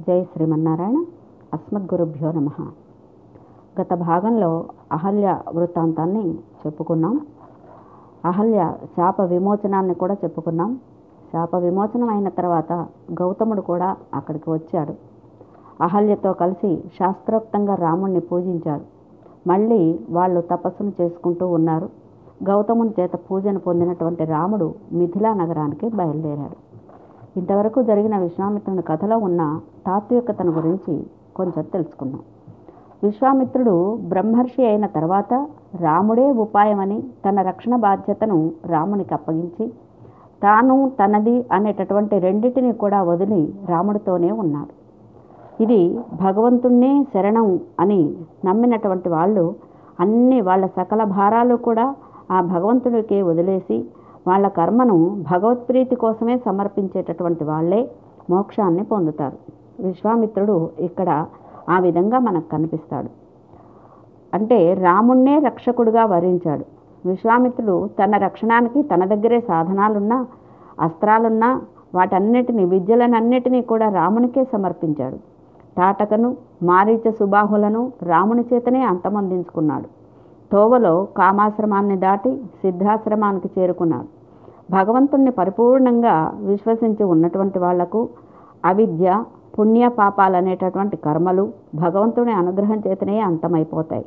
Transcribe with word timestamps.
జై 0.00 0.24
శ్రీమన్నారాయణ. 0.24 1.04
అస్మద్గురుభ్యో 1.54 2.32
నమ. 2.32 2.48
గత 3.80 3.94
భాగంలో 3.94 4.64
అహల్య 4.92 5.38
వృత్తాంతాన్ని 5.54 6.34
చెప్పుకున్నాం. 6.34 7.20
అహల్య 8.24 8.74
శాప 8.96 9.20
విమోచనాన్ని 9.20 9.94
కూడా 9.94 10.14
చెప్పుకున్నాం. 10.14 10.80
శాప 11.32 11.56
విమోచనం 11.56 12.08
అయిన 12.08 12.28
తర్వాత 12.28 12.72
గౌతముడు 13.20 13.60
కూడా 13.60 13.96
అక్కడికి 14.14 14.50
వచ్చాడు. 14.50 14.94
అహల్యతో 15.80 16.32
కలిసి 16.32 16.82
శాస్త్రోక్తంగా 16.98 17.74
రాముణ్ణి 17.74 18.20
పూజించాడు. 18.20 18.82
మళ్ళీ 19.48 20.00
వాళ్ళు 20.10 20.40
తపస్సును 20.40 20.92
చేసుకుంటూ 21.00 21.46
ఉన్నారు. 21.46 21.88
గౌతముని 22.44 22.90
చేత 23.00 23.10
పూజను 23.14 23.58
పొందినటువంటి 23.58 24.24
రాముడు 24.24 24.74
మిథిలా 24.92 25.34
నగరానికి 25.34 25.88
బయలుదేరాడు. 25.88 26.69
ఇంతవరకు 27.36 27.82
జరిగిన 27.82 28.18
విశ్వామిత్రుని 28.18 28.82
కథలో 28.82 29.18
ఉన్న 29.18 29.60
తాత్వికతను 29.86 30.52
గురించి 30.52 30.94
కొంచెం 31.36 31.64
తెలుసుకుందాం. 31.64 32.20
విశ్వామిత్రుడు 33.02 33.98
బ్రహ్మర్షి 34.08 34.64
అయిన 34.64 34.86
తర్వాత 34.86 35.34
రాముడే 35.80 36.30
ఉపాయమని 36.30 37.02
తన 37.26 37.42
రక్షణ 37.42 37.76
బాధ్యతను 37.76 38.52
రామునికి 38.66 39.14
అప్పగించి 39.14 39.72
తాను 40.42 40.92
తనది 41.00 41.46
అనేటటువంటి 41.52 42.18
రెండింటిని 42.18 42.72
కూడా 42.72 43.02
వదిలి 43.02 43.54
రాముడితోనే 43.68 44.30
ఉన్నాడు. 44.30 44.72
ఇది 45.62 45.98
భగవంతుణ్ణే 46.12 47.06
శరణం 47.14 47.60
అని 47.80 48.14
నమ్మినటువంటి 48.44 49.08
వాళ్ళు 49.08 49.54
అన్ని 50.00 50.40
వాళ్ళ 50.40 50.66
సకల 50.66 51.04
భారాలు 51.04 51.54
కూడా 51.56 51.94
ఆ 52.30 52.40
భగవంతుడికే 52.40 53.22
వదిలేసి 53.22 53.84
వాళ్ళ 54.26 54.48
కర్మను 54.48 55.24
భగవత్ప్రీతి 55.32 55.94
కోసమే 55.94 56.38
సమర్పించేటటువంటి 56.38 57.44
వాళ్ళే 57.44 57.90
మోక్షాన్ని 58.30 58.84
పొందుతారు. 58.84 59.36
విశ్వామిత్రుడు 59.86 60.70
ఇక్కడ 60.78 61.26
ఆ 61.70 61.78
విధంగా 61.78 62.18
మనకు 62.18 62.48
కనిపిస్తాడు. 62.48 63.08
అంటే 64.34 64.74
రాముణ్ణే 64.74 65.38
రక్షకుడుగా 65.38 66.04
వరించాడు. 66.04 66.64
విశ్వామిత్రుడు 67.08 67.88
తన 68.04 68.16
రక్షణానికి 68.16 68.82
తన 68.82 69.04
దగ్గరే 69.04 69.40
సాధనాలున్నా 69.40 70.26
అస్త్రాలున్నా 70.80 71.62
వాటన్నిటిని 71.94 72.64
విద్యలనన్నిటినీ 72.64 73.62
కూడా 73.62 73.88
రామునికే 73.88 74.44
సమర్పించాడు. 74.44 75.16
తాటకను 75.76 76.36
మారీచ 76.62 77.10
సుబాహులను 77.10 77.92
రాముని 78.02 78.44
చేతనే 78.52 78.82
అంతమొందించుకున్నాడు. 78.82 79.99
తోవలో 80.52 81.06
కామాశ్రమాన్ని 81.16 81.96
దాటి 81.96 82.36
సిద్ధాశ్రమానికి 82.36 83.50
చేరుకున్నాడు. 83.58 84.08
భగవంతుణ్ణి 84.70 85.30
పరిపూర్ణంగా 85.30 86.32
విశ్వసించి 86.36 87.04
ఉన్నటువంటి 87.04 87.58
వాళ్ళకు 87.58 88.08
అవిద్య 88.64 89.24
పుణ్య 89.58 89.88
పాపాలు 89.88 90.36
అనేటటువంటి 90.36 90.96
కర్మలు 90.96 91.52
భగవంతుని 91.74 92.32
అనుగ్రహం 92.32 92.82
చేతనే 92.86 93.20
అంతమైపోతాయి. 93.20 94.04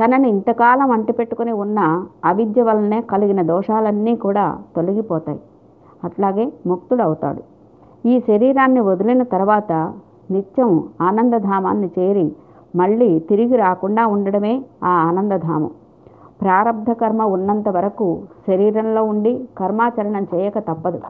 తనని 0.00 0.28
ఇంతకాలం 0.28 0.90
అంటిపెట్టుకుని 0.90 1.52
ఉన్న 1.52 2.04
అవిద్య 2.24 2.62
వలనే 2.62 3.00
కలిగిన 3.00 3.42
దోషాలన్నీ 3.42 4.16
కూడా 4.16 4.58
తొలగిపోతాయి. 4.76 5.40
అట్లాగే 6.04 6.52
ముక్తుడవుతాడు. 6.66 7.42
ఈ 8.08 8.20
శరీరాన్ని 8.20 8.80
వదిలిన 8.80 9.22
తర్వాత 9.22 9.72
నిత్యం 10.30 10.88
ఆనందధామాన్ని 11.00 11.90
చేరి 11.98 12.32
మళ్ళీ 12.76 13.18
తిరిగి 13.18 13.56
రాకుండా 13.56 14.06
ఉండడమే 14.06 14.64
ఆ 14.84 14.88
ఆనందధామం. 14.88 15.70
ప్రారంధ 16.42 16.90
కర్మ 16.90 17.22
ఉన్నంత 17.22 17.68
వరకు 17.68 18.18
శరీరంలో 18.46 19.04
ఉండి 19.04 19.48
కర్మాచరణం 19.58 20.26
చేయక 20.34 20.58
తప్పదు. 20.58 21.00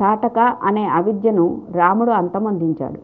తాటక 0.00 0.38
అనే 0.38 0.86
అవిద్యను 0.86 1.60
రాముడు 1.72 2.10
అంతమొందించాడు. 2.10 3.00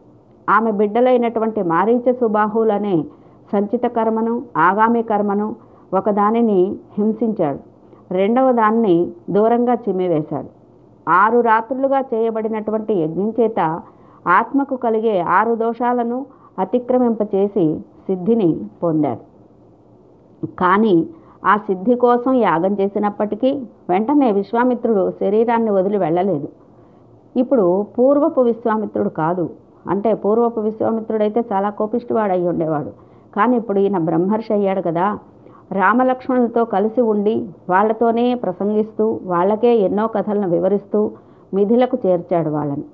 ఆమె 0.50 0.70
బిడ్డలైనటువంటి 0.70 1.62
మారీచ 1.62 2.12
సుబాహులనే 2.12 3.04
సంచిత 3.52 3.86
కర్మను 3.86 4.42
ఆగామి 4.56 5.02
కర్మను 5.02 5.56
ఒకదానిని 5.94 6.76
హింసించాడు. 6.98 7.58
రెండవ 8.14 8.52
దాన్ని 8.52 9.12
దూరంగా 9.30 9.74
చిమ్మివేశాడు. 9.74 10.48
ఆరు 11.10 11.40
రాత్రులుగా 11.40 12.00
చేయబడినటువంటి 12.00 12.94
యజ్ఞం 12.94 13.32
చేత 13.40 13.80
ఆత్మకు 14.28 14.76
కలిగే 14.76 15.20
ఆరు 15.20 15.54
దోషాలను 15.54 16.26
అతిక్రమింపచేసి 16.58 17.78
సిద్ధిని 17.78 18.60
పొందాడు. 18.82 19.32
కానీ 20.46 21.06
ఆ 21.46 21.56
సిద్ధి 21.56 21.94
కోసం 21.94 22.32
యాగం 22.32 22.76
చేసినప్పటికీ 22.80 23.62
వెంటనే 23.88 24.32
విశ్వామిత్రుడు 24.32 25.10
శరీరాన్ని 25.10 25.70
వదిలి 25.70 25.98
వెళ్ళలేదు. 25.98 26.48
ఇప్పుడు 27.36 27.86
పూర్వపు 27.98 28.40
విశ్వామిత్రుడు 28.40 29.08
కాదు. 29.08 29.50
అంటే 29.88 30.14
పూర్వపు 30.14 30.60
విశ్వామిత్రుడైతే 30.60 31.44
చాలా 31.52 31.70
కోపిష్టివాడు 31.70 32.32
అయి 32.32 32.48
ఉండేవాడు. 32.48 32.90
కానీ 33.36 33.56
ఇప్పుడు 33.56 33.78
ఈయన 33.78 33.98
బ్రహ్మర్షి 33.98 34.52
అయ్యాడు 34.52 34.82
కదా. 34.82 35.18
రామలక్ష్మణులతో 35.72 36.64
కలిసి 36.64 37.00
ఉండి 37.00 37.48
వాళ్ళతోనే 37.70 38.34
ప్రసంగిస్తూ 38.34 39.20
వాళ్ళకే 39.24 39.76
ఎన్నో 39.76 40.06
కథలను 40.06 40.48
వివరిస్తూ 40.48 41.10
మిథిలకు 41.54 41.98
చేర్చాడు 42.06 42.50
వాళ్ళని. 42.50 42.84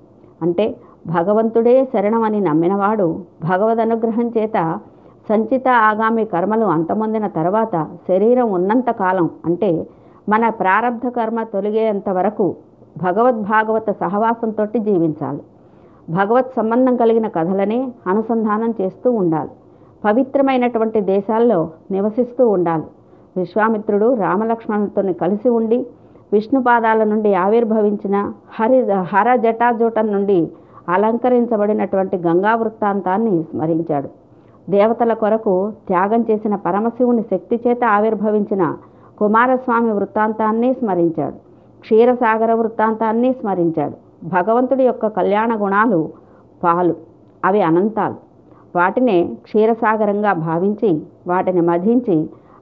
అంటే 0.43 0.77
భగవంతుడే 1.07 1.85
శరణమని 1.85 2.41
నమ్మినవాడు 2.41 3.21
భగవద్ 3.51 3.79
అనుగ్రహం 3.79 4.33
చేత 4.39 4.79
సంచిత 5.29 5.69
ఆగామి 5.69 6.25
కర్మలు 6.25 6.65
అంతమొందిన 6.65 7.27
తర్వాత 7.27 7.87
శరీరం 8.09 8.53
ఉన్నంత 8.53 8.91
కాలం 8.91 9.31
అంటే 9.45 9.87
మన 10.29 10.49
ప్రారంధ 10.49 11.09
కర్మ 11.09 11.43
తొలగేంత 11.43 12.11
వరకు 12.11 12.57
భగవద్భాగవత 13.03 13.91
సహవాసంతో 13.91 14.67
జీవించాలి. 14.67 15.43
భగవత్ 16.11 16.51
సంబంధం 16.57 16.97
కలిగిన 16.97 17.29
కథలనే 17.29 17.93
అనుసంధానం 18.07 18.75
చేస్తూ 18.81 19.11
ఉండాలి. 19.11 19.51
పవిత్రమైనటువంటి 20.05 21.01
దేశాల్లో 21.01 21.71
నివసిస్తూ 21.91 22.49
ఉండాలి. 22.49 22.85
విశ్వామిత్రుడు 23.37 24.15
రామలక్ష్మణులతో 24.15 25.13
కలిసి 25.13 25.49
ఉండి 25.49 25.87
విష్ణుపాదాల 26.33 27.05
నుండి 27.05 27.35
ఆవిర్భవించిన 27.35 28.33
హరి 28.61 28.93
హర 28.93 29.37
జటాజూటం 29.37 30.13
నుండి 30.13 30.49
అలంకరించబడినటువంటి 30.89 32.17
గంగా 32.17 32.55
వృత్తాంతాన్ని 32.55 33.43
స్మరించాడు. 33.43 34.09
దేవతల 34.71 35.13
కొరకు 35.13 35.73
త్యాగం 35.89 36.25
చేసిన 36.31 36.55
పరమశివుని 36.55 37.23
శక్తి 37.23 37.61
చేత 37.67 37.85
ఆవిర్భవించిన 37.85 38.77
కుమారస్వామి 39.19 39.93
వృత్తాంతాన్ని 39.93 40.75
స్మరించాడు. 40.75 41.37
క్షీరసాగర 41.81 42.53
వృత్తాంతాన్ని 42.53 43.33
స్మరించాడు. 43.33 43.97
భగవంతుడి 44.29 44.85
యొక్క 44.85 45.07
కళ్యాణ 45.07 45.51
గుణాలు 45.63 46.11
పాలు 46.65 46.95
అవి 47.45 47.63
అనంతాలు. 47.63 48.15
వాటినే 48.77 49.19
క్షీరసాగరంగా 49.45 50.33
భావించి 50.33 51.03
వాటిని 51.27 51.61
మధించి 51.61 52.17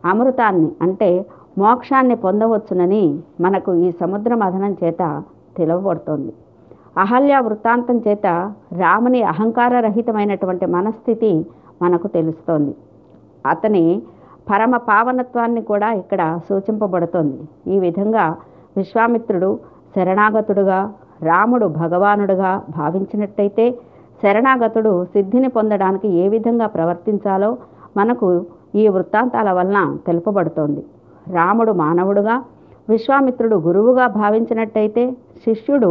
అమృతాన్ని 0.04 0.70
అంటే 0.82 1.26
మోక్షాన్ని 1.58 2.16
పొందవచ్చునని 2.16 3.20
మనకు 3.40 3.74
ఈ 3.74 3.90
సముద్ర 4.00 4.34
మథనం 4.34 4.76
చేత 4.84 5.22
తెలవబడుతోంది 5.56 6.32
అహల్య 7.02 7.38
వృత్తాంతం 7.46 7.96
చేత 8.06 8.26
రాముని 8.72 9.22
అహంకారరహితమైనటువంటి 9.22 10.66
మనస్థితి 10.66 11.32
మనకు 11.82 12.06
తెలుస్తోంది. 12.06 12.72
అతని 13.46 13.84
పరమ 14.50 14.76
పావనత్వాన్ని 14.76 15.62
కూడా 15.62 15.88
ఇక్కడ 15.92 16.22
సూచింపబడుతోంది. 16.48 17.38
ఈ 17.74 17.78
విధంగా 17.78 18.24
విశ్వామిత్రుడు 18.76 19.50
శరణాగతుడుగా 19.96 20.80
రాముడు 21.22 21.66
భగవానుడుగా 21.66 22.50
భావించినట్టయితే 22.78 23.66
శరణాగతుడు 24.22 24.92
సిద్ధిని 25.04 25.48
పొందడానికి 25.48 26.08
ఏ 26.08 26.28
విధంగా 26.28 26.66
ప్రవర్తించాలో 26.66 27.50
మనకు 27.96 28.28
ఈ 28.74 28.84
వృత్తాంతాల 28.88 29.50
వలన 29.52 29.96
తెలుపబడుతోంది. 30.06 30.82
రాముడు 31.32 31.72
మానవుడుగా 31.72 32.36
విశ్వామిత్రుడు 32.88 33.56
గురువుగా 33.66 34.06
భావించినట్టయితే 34.20 35.04
శిష్యుడు 35.44 35.90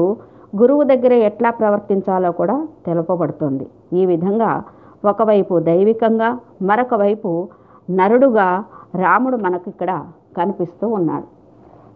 గురువు 0.59 0.83
దగ్గర 0.83 1.13
ఎట్లా 1.13 1.49
ప్రవర్తించాలో 1.51 2.31
కూడా 2.31 2.67
తెలుపబడుతుంది. 2.85 3.65
ఈ 3.93 4.05
విధంగా 4.05 4.63
ఒకవైపు 5.05 5.59
దైవికంగా 5.59 6.39
మరొక 6.61 6.93
వైపు 6.93 7.47
నరుడుగా 7.91 8.63
రాముడు 8.95 9.37
మనకిక్కడ 9.37 10.05
కనిపిస్తూ 10.37 10.87
ఉన్నాడు. 10.87 11.27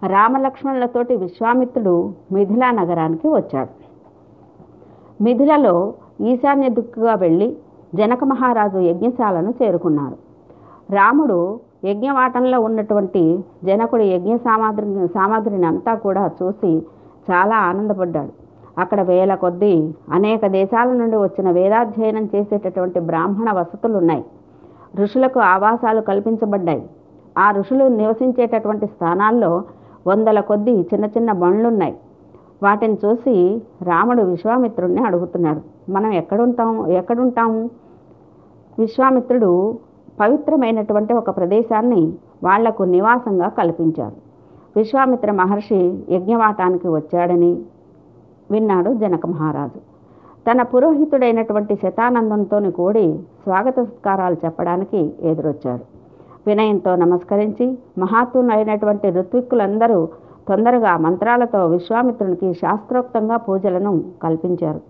రామలక్ష్మణులతోటి 0.07 1.15
విశ్వామిత్రుడు 1.15 2.13
మిథిలా 2.31 2.71
నగరానికి 2.71 3.27
వచ్చాడు. 3.27 3.73
మిథిలలో 5.23 5.93
ఈశాన్య 6.21 6.69
దిక్కుగా 6.69 7.13
వెళ్ళి 7.13 7.57
జనక 7.95 8.23
మహారాజు 8.23 8.77
యజ్ఞశాలను 8.79 9.53
చేరుకున్నారు. 9.61 10.17
రాముడు 10.93 11.59
యజ్ఞవాటంలో 11.85 12.59
ఉన్నటువంటి 12.59 13.43
జనకుడి 13.63 14.05
యజ్ఞ 14.05 14.35
సామాగ్రి 14.35 15.07
సామాగ్రిని 15.07 15.65
అంతా 15.65 15.95
కూడా 15.95 16.31
చూసి 16.43 16.71
చాలా 17.31 17.57
ఆనందపడ్డాడు. 17.57 18.48
అక్కడ 18.79 19.01
వేల 19.01 19.35
కొద్దీ 19.35 19.93
అనేక 20.11 20.47
దేశాల 20.47 20.89
నుండి 20.93 21.17
వచ్చిన 21.17 21.51
వేదాధ్యయనం 21.51 22.25
చేసేటటువంటి 22.35 22.99
బ్రాహ్మణ 22.99 23.51
వసతులు 23.51 23.97
ఉన్నాయి 23.97 24.23
ఋషులకు 24.95 25.39
ఆవాసాలు 25.39 26.01
కల్పించబడ్డాయి. 26.01 26.83
ఆ 27.37 27.51
ఋషులు 27.51 27.85
నివసించేటటువంటి 27.87 28.87
స్థానాల్లో 28.87 29.63
వందల 30.07 30.39
కొద్దీ 30.39 30.75
చిన్న 30.93 31.05
చిన్న 31.05 31.31
బండ్లున్నాయి. 31.31 31.95
వాటిని 32.63 32.97
చూసి 33.05 33.61
రాముడు 33.83 34.21
విశ్వామిత్రుడిని 34.21 35.01
అడుగుతున్నాడు 35.05 35.91
మనం 35.91 36.11
ఎక్కడుంటాం? 36.13 36.71
ఎక్కడుంటాము 36.91 37.69
విశ్వామిత్రుడు 38.79 39.51
పవిత్రమైనటువంటి 40.19 41.13
ఒక 41.13 41.29
ప్రదేశాన్ని 41.37 42.13
వాళ్ళకు 42.43 42.83
నివాసంగా 42.83 43.47
కల్పించారు 43.49 44.17
విశ్వామిత్ర 44.75 45.31
మహర్షి 45.31 45.79
యజ్ఞవాటానికి 46.09 46.87
వచ్చాడని 46.87 47.51
విన్నాడు 48.51 48.93
జనక 48.93 49.25
మహారాజు. 49.25 49.79
తన 50.51 50.61
పురోహితుడైనటువంటి 50.61 51.75
శతానందంతోని 51.75 52.71
కూడి 52.71 53.19
స్వాగత 53.43 53.81
సత్కారాలు 53.81 54.35
చెప్పడానికి 54.45 55.13
ఎదురొచ్చాడు. 55.21 55.83
వినయంతో 56.47 56.95
నమస్కరించి 56.95 57.77
మహాత్ములైనటువంటి 57.97 59.09
ఋత్విక్కులందరూ 59.09 60.07
తొందరగా 60.49 60.97
మంత్రాలతో 60.97 61.65
విశ్వామిత్రునికి 61.67 62.53
శాస్త్రోక్తంగా 62.53 63.37
పూజలను 63.37 64.03
కల్పించారు. 64.23 64.81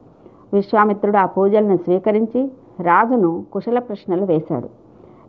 విశ్వామిత్రుడు 0.53 1.17
ఆ 1.17 1.25
పూజలను 1.25 1.77
స్వీకరించి 1.77 2.51
రాజును 2.79 3.45
కుశల 3.53 3.79
ప్రశ్నలు 3.79 4.25
వేశాడు. 4.25 4.69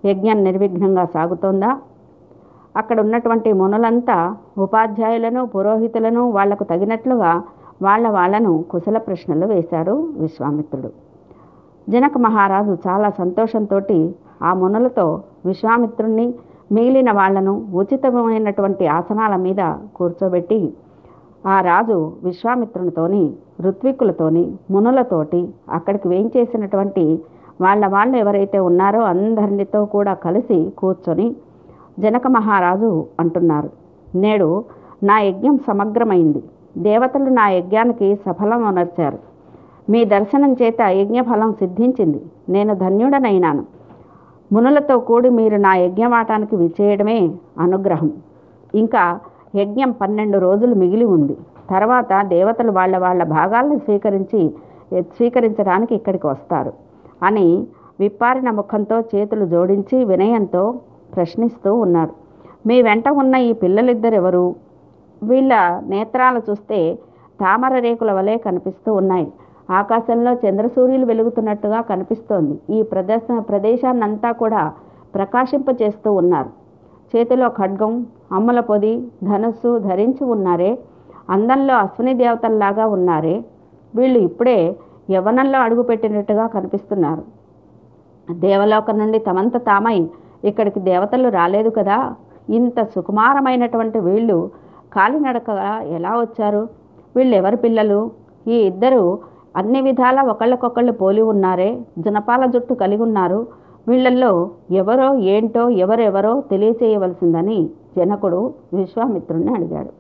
యజ్ఞం 0.07 0.45
నిర్విఘ్నంగా 0.45 1.05
సాగుతోందా? 1.05 1.79
అక్కడ 2.77 3.01
ఉన్నటువంటి 3.01 3.53
మునులంతా 3.53 4.37
ఉపాధ్యాయులను 4.59 5.47
పురోహితులను 5.47 6.31
వాళ్ళకు 6.31 6.65
తగినట్లుగా 6.65 7.43
వాళ్ళ 7.83 8.09
వాళ్ళను 8.09 8.65
కుశల 8.71 8.99
ప్రశ్నలు 8.99 9.47
వేశాడు 9.47 10.09
విశ్వామిత్రుడు. 10.19 10.91
జనక 11.89 12.19
మహారాజు 12.19 12.77
చాలా 12.89 13.11
సంతోషంతో 13.11 13.81
ఆ 14.43 14.55
మునులతో 14.55 15.23
విశ్వామిత్రుణ్ణి 15.47 16.35
మిగిలిన 16.73 17.13
వాళ్ళను 17.13 17.67
ఉచితమైనటువంటి 17.75 18.87
ఆసనాల 18.87 19.37
మీద 19.37 19.75
కూర్చోబెట్టి 19.97 20.75
ఆ 21.47 21.61
రాజు 21.61 22.13
విశ్వామిత్రునితోని 22.25 23.33
ఋత్వికులతోని 23.61 24.45
మునులతోటి 24.71 25.49
అక్కడికి 25.71 26.09
వేయించేసినటువంటి 26.09 27.23
వాళ్ళ 27.61 27.87
వాళ్ళు 27.87 28.17
ఎవరైతే 28.17 28.59
ఉన్నారో 28.59 29.01
అందరితో 29.01 29.85
కూడా 29.85 30.15
కలిసి 30.15 30.71
కూర్చొని 30.79 31.37
జనక 31.99 32.27
మహారాజు 32.27 33.07
అంటున్నారు. 33.21 33.71
నేడు 34.15 34.65
నా 35.03 35.21
యజ్ఞం 35.21 35.59
సమగ్రమైంది. 35.59 36.43
దేవతలు 36.79 37.31
నా 37.31 37.49
యజ్ఞానికి 37.49 38.17
సఫలం 38.17 38.65
అనర్చారు. 38.65 39.19
మీ 39.91 40.05
దర్శనం 40.05 40.53
చేత 40.53 40.81
యజ్ఞఫలం 40.81 41.53
సిద్ధించింది. 41.53 42.23
నేను 42.49 42.75
ధన్యుడనైనాను. 42.75 43.65
మునులతో 44.53 44.99
కూడి 44.99 45.31
మీరు 45.31 45.57
నా 45.57 45.75
యజ్ఞవాటానికి 45.77 46.57
విచేయడమే 46.57 47.31
అనుగ్రహం. 47.59 48.13
ఇంకా 48.75 49.19
యజ్ఞం 49.57 49.91
పన్నెండు 49.91 50.39
రోజులు 50.39 50.75
మిగిలి 50.75 51.05
ఉంది. 51.05 51.37
తర్వాత 51.71 52.23
దేవతలు 52.27 52.73
వాళ్ళ 52.73 52.99
వాళ్ళ 52.99 53.25
భాగాలను 53.25 53.79
స్వీకరించి 53.79 54.55
స్వీకరించడానికి 55.01 55.95
ఇక్కడికి 55.95 56.27
వస్తారు 56.27 56.73
అని 57.23 57.67
విప్పారిన 58.01 58.51
ముఖంతో 58.51 59.01
చేతులు 59.01 59.47
జోడించి 59.47 60.05
వినయంతో 60.05 60.75
ప్రశ్నిస్తూ 61.17 61.75
ఉన్నారు. 61.75 62.11
మీ 62.67 62.83
వెంట 62.83 63.09
ఉన్న 63.09 63.35
ఈ 63.35 63.53
పిల్లలిద్దరెవరు? 63.53 64.55
వీళ్ళ 65.23 65.81
నేత్రాలు 65.87 66.43
చూస్తే 66.51 66.99
తామర 67.41 67.79
రేకుల 67.79 68.13
వలె 68.13 68.37
కనిపిస్తూ 68.37 68.95
ఉన్నాయి. 68.95 69.33
ఆకాశంలో 69.71 70.33
చంద్రసూర్యులు 70.35 71.07
వెలుగుతున్నట్టుగా 71.07 71.81
కనిపిస్తోంది. 71.81 72.61
ఈ 72.71 72.83
ప్రదర్శన 72.83 73.39
ప్రదేశాన్నంతా 73.39 74.33
కూడా 74.33 74.73
ప్రకాశింపచేస్తూ 75.15 76.13
ఉన్నారు. 76.13 76.51
చేతిలో 77.17 77.49
ఖడ్గం 77.49 78.07
అమ్మల 78.33 78.61
పొది 78.61 79.09
ధనుస్సు 79.25 79.79
ధరించి 79.79 80.25
ఉన్నారే. 80.25 80.79
అందంలో 81.31 81.75
అశ్విని 81.75 82.15
దేవతల్లాగా 82.15 82.87
ఉన్నారే. 82.87 83.45
వీళ్ళు 83.95 84.19
ఇప్పుడే 84.19 84.77
యవనంలో 85.11 85.59
అడుగుపెట్టినట్టుగా 85.59 86.47
కనిపిస్తున్నారు. 86.47 87.23
దేవలోకం 88.33 88.99
నుండి 88.99 89.19
తమంత 89.19 89.57
తామై 89.57 90.09
ఇక్కడికి 90.45 90.81
దేవతలు 90.81 91.29
రాలేదు 91.29 91.71
కదా. 91.71 92.15
ఇంత 92.51 92.83
సుకుమారమైనటువంటి 92.83 93.99
వీళ్ళు 93.99 94.51
కాలినడకగా 94.93 95.81
ఎలా 95.81 96.13
వచ్చారు? 96.21 96.69
వీళ్ళెవరి 97.17 97.57
పిల్లలు? 97.57 98.11
ఈ 98.49 98.53
ఇద్దరు 98.53 99.19
అన్ని 99.57 99.81
విధాలా 99.81 100.23
ఒకళ్ళకొకళ్ళు 100.23 100.93
పోలి 100.93 101.23
ఉన్నారే 101.23 101.81
జనపాల 101.99 102.47
జుట్టు 102.47 102.75
కలిగి 102.75 103.03
ఉన్నారు. 103.03 103.47
వీళ్ళల్లో 103.89 104.51
ఎవరో 104.71 105.15
ఏంటో 105.15 105.69
ఎవరెవరో 105.69 106.43
తెలియచేయవలసిందని 106.51 107.71
జనకుడు 107.97 108.55
విశ్వామిత్రుణ్ణి 108.75 109.55
అడిగాడు. 109.55 109.91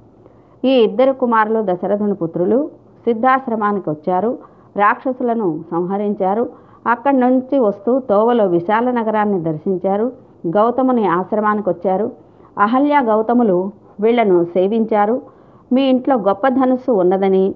ఈ 0.67 0.71
ఇద్దరు 0.71 1.13
కుమారులు 1.13 1.61
దశరథుని 1.65 2.15
పుత్రులు 2.15 2.71
సిద్ధాశ్రమానికి 3.05 3.91
వచ్చారు 3.91 4.39
రాక్షసులను 4.77 5.61
సంహరించారు. 5.71 6.49
అక్కడి 6.87 7.17
నుంచి 7.21 7.59
వస్తూ 7.59 7.99
తోవలో 7.99 8.47
విశాల 8.47 8.91
నగరాన్ని 8.91 9.41
దర్శించారు 9.41 10.13
గౌతముని 10.47 11.07
ఆశ్రమానికి 11.07 11.69
వచ్చారు. 11.69 12.11
అహల్య 12.59 13.01
గౌతములు 13.05 13.71
వీళ్ళను 14.01 14.45
సేవించారు. 14.45 15.23
మీ 15.73 15.83
ఇంట్లో 15.83 16.17
గొప్ప 16.19 16.49
ధనుస్సు 16.49 16.93
ఉన్నదని 16.93 17.55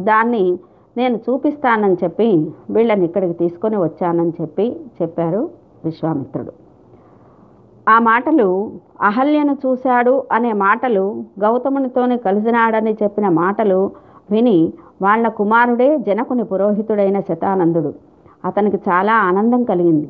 దాన్ని 0.00 0.58
నేను 0.96 1.16
చూపిస్తానని 1.16 1.96
చెప్పి 2.04 2.28
వీళ్ళని 2.70 3.04
ఇక్కడికి 3.04 3.32
తీసుకొని 3.32 3.76
వచ్చానని 3.76 4.32
చెప్పి 4.40 4.66
చెప్పారు 5.02 5.42
విశ్వామిత్రుడు. 5.84 6.52
ఆ 7.88 7.98
మాటలు 7.98 8.46
అహల్యను 9.00 9.56
చూశాడు 9.66 10.14
అనే 10.32 10.52
మాటలు 10.52 11.24
గౌతమునితోనే 11.38 12.16
కలిసినాడని 12.16 12.92
చెప్పిన 13.02 13.28
మాటలు 13.28 13.80
విని 14.30 14.72
వాళ్ళ 15.02 15.28
కుమారుడే 15.28 15.98
జనకుని 15.98 16.44
పురోహితుడైన 16.44 17.20
శతానందుడు. 17.20 17.94
అతనికి 18.44 18.78
చాలా 18.88 19.14
ఆనందం 19.28 19.64
కలిగింది. 19.64 20.08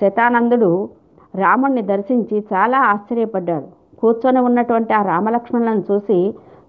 శతానందుడు 0.00 0.88
రాముణ్ణి 1.34 1.82
దర్శించి 1.82 2.36
చాలా 2.52 2.78
ఆశ్చర్యపడ్డాడు. 2.92 3.83
కూర్చొని 4.04 4.40
ఉన్నటువంటి 4.40 4.92
ఆ 4.92 5.02
రామలక్ష్మణులను 5.02 5.82
చూసి 5.90 6.18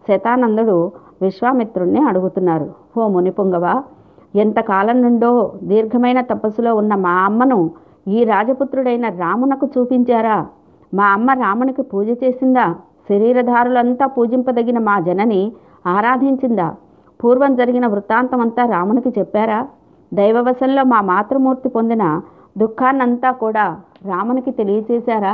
శతానందుడు 0.08 0.78
విశ్వామిత్రుణ్ణి 1.22 2.02
అడుగుతున్నారు 2.10 2.68
ఓ 2.98 3.08
మునిపుంగవ 3.08 3.68
ఎంతకాలం 4.36 4.98
నుండో 5.02 5.32
దీర్ఘమైన 5.64 6.20
తపస్సులో 6.32 6.72
ఉన్న 6.76 6.94
మా 7.06 7.14
అమ్మను 7.28 7.60
ఈ 8.08 8.20
రాజపుత్రుడైన 8.24 9.06
రామునకు 9.22 9.66
చూపించారా? 9.76 10.36
మా 10.94 11.06
అమ్మ 11.16 11.30
రామునికి 11.44 11.84
పూజ 11.92 12.10
చేసిందా? 12.24 12.66
శరీరధారులంతా 13.10 14.06
పూజింపదగిన 14.16 14.80
మా 14.80 14.96
జనని 15.00 15.42
ఆరాధించిందా? 15.88 16.68
పూర్వం 17.20 17.52
జరిగిన 17.56 17.86
వృత్తాంతమంతా 17.88 18.64
రామునికి 18.66 19.12
చెప్పారా? 19.20 19.60
దైవవశంలో 20.12 20.84
మా 20.94 21.00
మాతృమూర్తి 21.12 21.70
పొందిన 21.70 22.04
దుఃఖాన్నంతా 22.58 23.32
కూడా 23.44 23.66
రామునికి 24.06 24.52
తెలియచేశారా? 24.52 25.34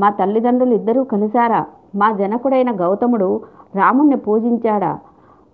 మా 0.00 0.10
తల్లిదండ్రులు 0.10 0.74
ఇద్దరూ 0.74 1.04
కలిశారా? 1.04 1.66
మా 1.94 2.12
జనకుడైన 2.12 2.70
గౌతముడు 2.80 3.40
రాముణ్ణి 3.74 4.16
పూజించాడా? 4.16 4.98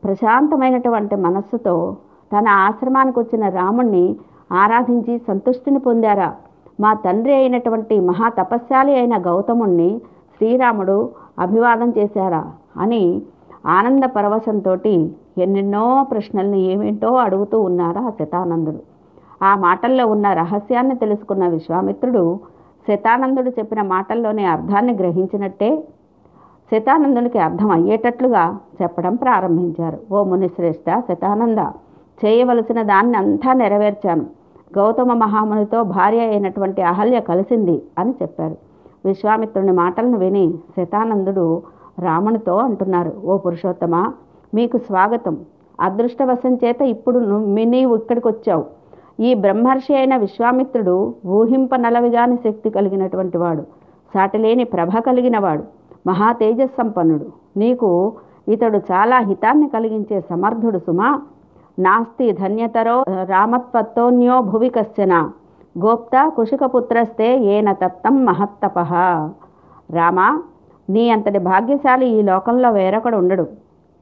ప్రశాంతమైనటువంటి 0.05 1.17
మనస్సుతో 1.17 1.97
తన 2.33 2.49
ఆశ్రమానికి 2.49 3.21
వచ్చిన 3.21 3.49
రాముణ్ణి 3.49 4.17
ఆరాధించి 4.53 5.19
సంతుష్టిని 5.19 5.79
పొందారా? 5.79 6.35
మా 6.81 6.95
తండ్రి 6.95 7.35
అయినటువంటి 7.35 8.01
మహాతపస్శాలి 8.01 8.95
అయిన 8.95 9.19
గౌతముణ్ణి 9.19 10.01
శ్రీరాముడు 10.37 11.11
అభివాదం 11.39 11.93
చేశారా? 11.99 12.45
అని 12.77 13.23
ఆనంద 13.67 14.03
పరవశంతో 14.05 14.77
ఎన్నెన్నో 15.39 16.07
ప్రశ్నల్ని 16.11 16.61
ఏమేంటో 16.61 17.15
అడుగుతూ 17.15 17.61
ఉన్నారా 17.61 18.13
శతానందుడు. 18.19 18.79
ఆ 19.45 19.55
మాటల్లో 19.55 20.07
ఉన్న 20.07 20.33
రహస్యాన్ని 20.33 20.97
తెలుసుకున్న 20.97 21.49
విశ్వామిత్రుడు 21.49 22.39
శతానందుడు 22.89 23.51
చెప్పిన 23.51 23.83
మాటల్లోని 23.83 24.45
అర్థాన్ని 24.45 24.95
గ్రహించినట్టే 24.95 25.85
శతానందునికి 26.73 27.39
అర్థం 27.39 27.71
అయ్యేటట్లుగా 27.71 28.59
చెప్పడం 28.83 29.15
ప్రారంభించారు. 29.15 29.99
ఓ 30.13 30.25
మునిశ్రేష్ఠ 30.25 31.01
శతానంద 31.01 31.59
చేయవలసిన 32.25 32.83
దాన్ని 32.83 33.19
అంతా 33.19 33.53
నెరవేర్చాను. 33.53 34.27
గౌతమ 34.79 35.13
మహామునితో 35.13 35.83
భార్య 35.83 36.21
అయినటువంటి 36.21 36.83
అహల్య 36.83 37.21
కలిసింది 37.21 37.83
అని 37.99 38.15
చెప్పారు. 38.23 38.57
విశ్వామిత్రుని 39.05 39.73
మాటలను 39.73 40.19
విని 40.19 40.55
శతానందుడు 40.77 41.63
రామునితో 41.99 42.57
అంటున్నారు. 42.57 43.13
ఓ 43.25 43.37
పురుషోత్తమ 43.37 44.13
మీకు 44.55 44.79
స్వాగతం. 44.79 45.39
అదృష్టవశం 45.81 46.55
చేత 46.55 46.83
ఇప్పుడు 46.83 47.19
ను- 47.19 47.69
నీవు 47.69 47.97
ఇక్కడికి 47.97 48.29
వచ్చావు 48.29 48.65
ఈ 49.21 49.35
బ్రహ్మర్షి 49.35 49.95
అయిన 49.95 50.17
విశ్వామిత్రుడు 50.17 51.15
ఊహింప 51.27 51.75
నలవిగాని 51.77 52.37
శక్తి 52.37 52.71
కలిగినటువంటి 52.71 53.39
వాడు. 53.39 53.63
సాటిలేని 54.15 54.65
ప్రభ 54.65 54.91
కలిగినవాడు. 54.91 55.65
మహా 56.07 56.33
తేజస్సంపన్నుడు. 56.33 57.27
నీకు 57.57 58.13
ఇతడు 58.49 58.79
చాలా 58.79 59.19
హితాన్ని 59.19 59.69
కలిగించే 59.69 60.21
సమర్థుడు 60.21 60.79
సుమా. 60.79 61.21
నాస్తి 61.79 62.33
ధన్యతరో 62.33 63.05
రామత్వత్తోన్యో 63.25 64.41
భువి 64.43 64.69
కశ్చన. 64.69 65.31
గోప్త 65.87 66.33
కుశికపుత్రస్తే 66.37 67.39
ఏన 67.39 67.73
తత్తం 67.73 68.25
మహత్తప. 68.25 68.79
రామా 69.91 70.43
నీ 70.91 71.11
అంతటి 71.11 71.39
భాగ్యశాలి 71.39 72.09
ఈ 72.09 72.23
లోకంలో 72.23 72.71
వేరొకడు 72.71 73.17
ఉండడు. 73.17 73.47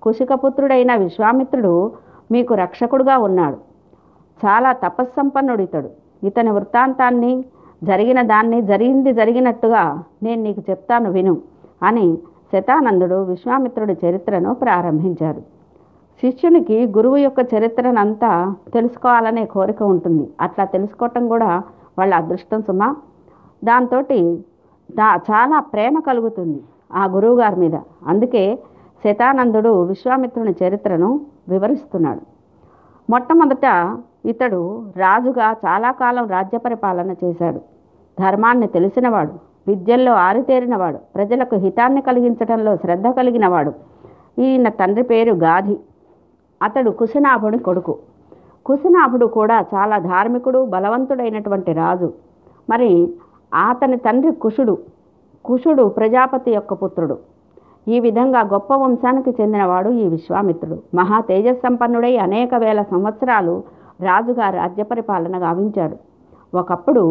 కుశికపుత్రుడైన 0.03 0.97
విశ్వామిత్రుడు 0.97 1.93
మీకు 2.31 2.55
రక్షకుడుగా 2.55 3.19
ఉన్నాడు. 3.19 3.74
చాలా 4.41 4.73
తపస్సంపన్నుడు 4.73 5.63
ఇతడు 5.63 5.91
ఇతని 6.25 6.51
వృత్తాంతాన్ని 6.51 7.45
జరిగిన 7.85 8.23
దాన్ని 8.23 8.63
జరిగింది 8.63 9.13
జరిగినట్టుగా 9.13 10.05
నేను 10.23 10.43
నీకు 10.43 10.63
చెప్తాను 10.71 11.11
విను 11.11 11.35
అని 11.83 12.19
శతానందుడు 12.53 13.25
విశ్వామిత్రుడి 13.25 13.97
చరిత్రను 14.05 14.55
ప్రారంభించాడు 14.55 15.43
శిష్యునికి 16.23 16.87
గురువు 16.97 17.17
యొక్క 17.17 17.41
చరిత్రనంతా 17.55 18.55
తెలుసుకోవాలనే 18.75 19.45
కోరిక 19.45 19.83
ఉంటుంది. 19.83 20.31
అట్లా 20.41 20.65
తెలుసుకోవటం 20.65 21.29
కూడా 21.29 21.63
వాళ్ళ 21.99 22.15
అదృష్టం 22.15 22.63
సుమా. 22.63 22.97
దాంతో 23.65 24.01
దా 24.91 25.09
చాలా 25.31 25.61
ప్రేమ 25.61 26.01
కలుగుతుంది 26.01 26.61
ఆ 26.93 27.05
గురువు 27.07 27.37
గారి 27.41 27.57
మీద. 27.61 27.77
అందుకే 28.07 28.59
శతానందుడు 29.05 29.83
విశ్వామిత్రుని 29.83 30.55
చరిత్రను 30.63 31.21
వివరిస్తున్నాడు. 31.49 32.23
మొట్టమొదట 33.11 33.67
ఇతడు 34.25 34.85
రాజుగా 34.97 35.53
చాలా 35.53 35.91
కాలం 35.91 36.27
రాజ్య 36.27 36.59
పరిపాలన 36.59 37.15
చేశాడు. 37.25 37.61
ధర్మాన్ని 38.21 38.67
తెలిసినవాడు 38.67 39.33
విద్యల్లో 39.67 40.13
ఆరితేరినవాడు 40.13 40.99
ప్రజలకు 41.15 41.57
హితాన్ని 41.57 42.03
కలిగించడంలో 42.03 42.77
శ్రద్ధ 42.77 43.07
కలిగినవాడు. 43.07 43.73
ఈయన 44.39 44.69
తండ్రి 44.69 45.03
పేరు 45.03 45.33
గాధి. 45.33 45.77
అతడు 46.63 46.91
కుశనాభుని 46.91 47.59
కొడుకు. 47.59 47.99
కుశనాభుడు 48.67 49.27
కూడా 49.27 49.65
చాలా 49.75 49.99
ధార్మికుడు 49.99 50.65
బలవంతుడైనటువంటి 50.65 51.73
రాజు. 51.73 52.13
మరి 52.71 53.15
అతని 53.55 53.97
తండ్రి 53.97 54.33
కుషుడు. 54.33 54.79
కుషుడు 55.45 55.83
ప్రజాపతి 55.89 56.51
యొక్క 56.51 56.73
పుత్రుడు. 56.73 57.19
ఈ 57.89 58.01
విధంగా 58.01 58.41
గొప్ప 58.41 58.75
వంశానికి 58.75 59.43
చెందినవాడు 59.43 59.91
ఈ 59.91 60.09
విశ్వామిత్రుడు. 60.09 60.83
మహా 60.95 61.21
తేజస్సంపన్నుడై 61.21 62.17
అనేక 62.17 62.55
వేల 62.55 62.83
సంవత్సరాలు 62.83 63.63
రాజుగా 64.09 64.47
రాజ్య 64.59 64.85
గావించాడు. 65.45 65.97
ఒకప్పుడు 66.61 67.03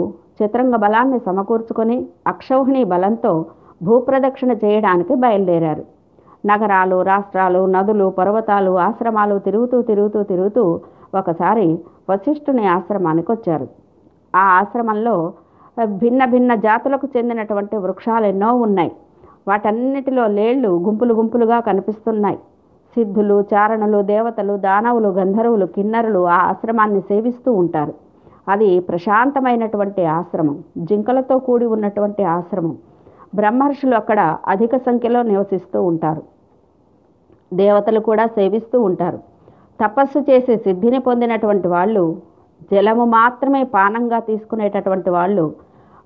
చిత్రంగ 0.41 0.75
బలాన్ని 0.75 1.19
సమకూర్చుకొని 1.19 1.97
అక్షౌహిణి 2.27 2.83
బలంతో 2.93 3.33
భూప్రదక్షిణ 3.83 4.51
చేయడానికి 4.63 5.13
బయలుదేరారు. 5.23 5.83
నగరాలు 6.45 6.97
రాష్ట్రాలు 7.01 7.61
నదులు 7.75 8.07
పర్వతాలు 8.17 8.71
ఆశ్రమాలు 8.85 9.35
తిరుగుతూ 9.39 9.77
తిరుగుతూ 9.81 10.19
తిరుగుతూ 10.23 10.63
ఒకసారి 11.15 11.67
వశిష్ఠుని 12.09 12.65
ఆశ్రమానికి 12.67 13.31
వచ్చారు. 13.31 13.67
ఆ 14.33 14.43
ఆశ్రమంలో 14.59 15.15
భిన్న 15.85 16.21
భిన్న 16.25 16.51
జాతులకు 16.65 17.07
చెందినటువంటి 17.17 17.75
వృక్షాలు 17.83 18.25
ఎన్నో 18.25 18.49
ఉన్నాయి. 18.65 18.91
వాటన్నిటిలో 19.47 20.25
లేళ్ళు 20.37 20.69
గుంపులు 20.85 21.13
గుంపులుగా 21.13 21.59
కనిపిస్తున్నాయి. 21.59 22.39
సిద్ధులు 22.95 23.41
చారణులు 23.53 24.01
దేవతలు 24.01 24.57
దానవులు 24.57 25.09
గంధర్వులు 25.09 25.65
కిన్నరులు 25.65 26.27
ఆ 26.27 26.35
ఆశ్రమాన్ని 26.35 27.01
సేవిస్తూ 27.01 27.53
ఉంటారు. 27.53 27.93
అది 28.49 28.79
ప్రశాంతమైనటువంటి 28.79 30.05
ఆశ్రమం 30.05 30.63
జింకలతో 30.77 31.39
కూడి 31.39 31.65
ఉన్నటువంటి 31.65 32.23
ఆశ్రమం. 32.23 32.77
బ్రహ్మర్షులు 33.35 33.95
అక్కడ 33.95 34.37
అధిక 34.47 34.75
సంఖ్యలో 34.75 35.21
నివసిస్తూ 35.23 35.83
ఉంటారు. 35.83 36.23
దేవతలు 37.53 37.99
కూడా 37.99 38.25
సేవిస్తూ 38.25 38.81
ఉంటారు. 38.81 39.19
తపస్సు 39.83 40.19
చేసి 40.19 40.57
సిద్ధిని 40.57 40.99
పొందినటువంటి 40.99 41.67
వాళ్ళు 41.67 42.17
జలము 42.71 43.05
మాత్రమే 43.05 43.63
పానంగా 43.63 44.19
తీసుకునేటటువంటి 44.19 45.09
వాళ్ళు 45.09 45.53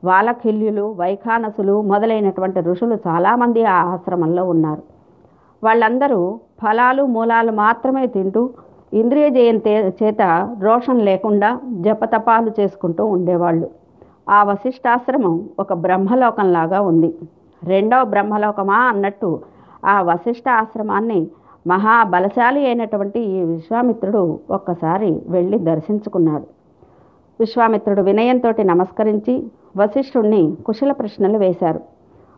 వాలఖిల్యులు 0.03 0.95
వైఖానసులు 0.99 1.81
మొదలైనటువంటి 1.81 2.59
ఋషులు 2.59 2.97
చాలామంది 3.07 3.65
ఆ 3.65 3.83
ఆశ్రమంలో 3.83 4.43
ఉన్నారు. 4.43 4.96
వాళ్ళందరూ 5.63 6.39
ఫలాలు 6.63 7.03
మూలాలు 7.03 7.51
మాత్రమే 7.51 8.05
తింటూ 8.05 8.49
ఇంద్రియ 8.93 9.29
జయంతే 9.29 9.93
చేత 10.03 10.21
రోషం 10.61 10.97
లేకుండా 10.99 11.59
జపతపాలు 11.81 12.51
చేసుకుంటూ 12.59 13.05
ఉండేవాళ్ళు. 13.05 13.69
ఆ 14.29 14.43
వశిష్ఠాశ్రమం 14.43 15.49
ఒక 15.59 15.73
బ్రహ్మలోకంలాగా 15.73 16.81
ఉంది. 16.81 17.15
రెండవ 17.63 18.03
బ్రహ్మలోకమా 18.03 18.75
అన్నట్టు 18.75 19.39
ఆ 19.85 20.01
వశిష్ఠ 20.01 20.49
ఆశ్రమాన్ని 20.49 21.27
మహాబలశాలి 21.67 22.65
అయినటువంటి 22.65 23.19
ఈ 23.19 23.43
విశ్వామిత్రుడు 23.43 24.39
ఒక్కసారి 24.51 25.21
వెళ్ళి 25.27 25.57
దర్శించుకున్నాడు. 25.59 26.47
విశ్వామిత్రుడు 27.39 28.01
వినయంతో 28.01 28.53
నమస్కరించి 28.63 29.51
వశిష్ఠుణ్ణి 29.77 30.57
కుశల 30.65 30.91
ప్రశ్నలు 30.91 31.37
వేశారు. 31.37 31.81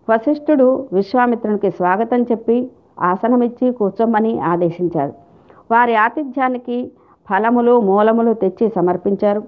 వశిష్ఠుడు 0.10 0.88
విశ్వామిత్రునికి 0.94 1.72
స్వాగతం 1.72 2.24
చెప్పి 2.24 2.72
ఆసనమిచ్చి 3.02 3.72
కూర్చోమని 3.72 4.40
ఆదేశించారు. 4.40 5.14
వారి 5.72 5.96
ఆతిథ్యానికి 5.96 6.92
ఫలములు 7.30 7.80
మూలములు 7.80 8.34
తెచ్చి 8.34 8.70
సమర్పించారు. 8.70 9.44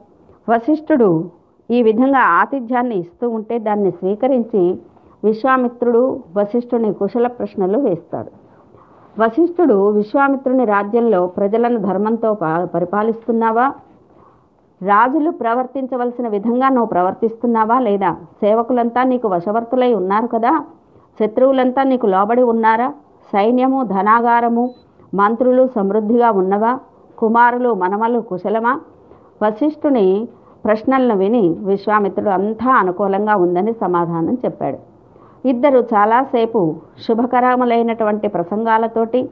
వశిష్ఠుడు 0.50 1.30
ఈ 1.72 1.84
విధంగా 1.84 2.20
ఆతిథ్యాన్ని 2.20 2.96
ఇస్తూ 2.96 3.30
ఉంటే 3.30 3.60
దాన్ని 3.60 3.92
స్వీకరించి 3.92 4.80
విశ్వామిత్రుడు 5.24 6.24
వశిష్ఠుని 6.38 6.94
కుశల 6.94 7.28
ప్రశ్నలు 7.28 7.78
వేస్తాడు. 7.78 8.32
వశిష్ఠుడు 9.22 9.90
విశ్వామిత్రుని 9.90 10.66
రాజ్యంలో 10.66 11.28
ప్రజలను 11.28 11.78
ధర్మంతో 11.78 12.34
పా- 12.34 12.66
పరిపాలిస్తున్నావా? 12.66 13.74
రాజులు 14.84 15.32
ప్రవర్తించవలసిన 15.32 16.28
విధంగా 16.28 16.70
నువ్వు 16.70 16.86
ప్రవర్తిస్తున్నావా 16.86 17.80
లేదా? 17.80 18.12
సేవకులంతా 18.12 19.04
నీకు 19.04 19.28
వశవర్తులై 19.28 19.94
ఉన్నారు 19.94 20.28
కదా? 20.28 20.66
శత్రువులంతా 21.20 21.84
నీకు 21.84 22.08
లోబడి 22.08 22.42
ఉన్నారా? 22.42 22.94
సైన్యము 23.34 23.84
ధనాగారము 23.84 24.74
మంత్రులు 25.14 25.68
సమృద్ధిగా 25.76 26.32
ఉన్నవా? 26.32 26.80
కుమారులు 27.18 27.74
మనమలు 27.74 28.20
కుశలమా? 28.20 28.80
వశిష్ఠుని 29.44 30.28
ప్రశ్నలను 30.66 31.16
విని 31.18 31.56
విశ్వామిత్రుడు 31.60 32.30
అంతా 32.30 32.72
అనుకూలంగా 32.76 33.36
ఉందని 33.36 33.74
సమాధానం 33.74 34.34
చెప్పాడు. 34.46 34.78
ఇద్దరు 35.48 35.80
చాలాసేపు 35.94 36.76
శుభకరములైనటువంటి 37.08 38.28
ప్రసంగాలతోటి 38.28 39.30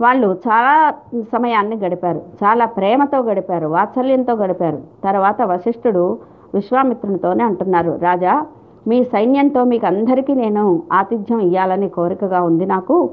వాళ్ళు 0.00 0.26
చాలా 0.26 0.94
సమయాన్ని 1.32 1.76
గడిపారు. 1.76 2.22
చాలా 2.44 2.64
ప్రేమతో 2.64 3.18
గడిపారు 3.22 3.66
వాత్సల్యంతో 3.66 4.32
గడిపారు. 4.32 4.78
తర్వాత 5.04 5.42
వశిష్ఠుడు 5.42 6.18
విశ్వామిత్రునితోనే 6.54 7.44
అంటున్నారు 7.44 7.98
రాజా 8.02 8.46
మీ 8.88 9.04
సైన్యంతో 9.04 9.64
మీకు 9.64 9.86
అందరికీ 9.86 10.34
నేను 10.34 10.82
ఆతిథ్యం 10.92 11.40
ఇవ్వాలని 11.40 11.88
కోరికగా 11.88 12.42
ఉంది 12.42 12.66
నాకు. 12.66 13.10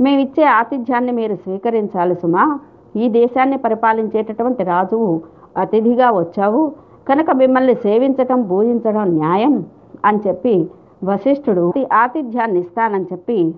మేమిచ్చే 0.00 0.44
ఆతిథ్యాన్ని 0.44 1.12
మీరు 1.12 1.34
స్వీకరించాలి 1.34 2.14
సుమా. 2.14 2.58
ఈ 2.96 3.08
దేశాన్ని 3.08 3.58
పరిపాలించేటటువంటి 3.58 4.62
రాజువు 4.64 5.22
అతిథిగా 5.56 6.10
వచ్చావు. 6.10 6.72
కనుక 7.08 7.30
మిమ్మల్ని 7.30 7.74
సేవించటం 7.74 8.42
పూజించడం 8.42 9.04
న్యాయం 9.04 9.66
అని 10.04 10.20
చెప్పి 10.26 10.70
వశిష్ఠుడు 11.04 11.72
ఆతిథ్యాన్ని 11.92 12.60
ఇస్తానని 12.60 13.04
చెప్పి 13.04 13.54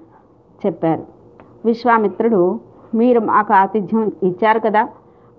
చెప్పారు. 0.66 1.02
విశ్వామిత్రుడు 1.64 2.60
మీరు 2.94 3.20
మాకు 3.20 3.54
ఆతిథ్యం 3.54 4.12
ఇచ్చారు 4.22 4.60
కదా. 4.60 4.88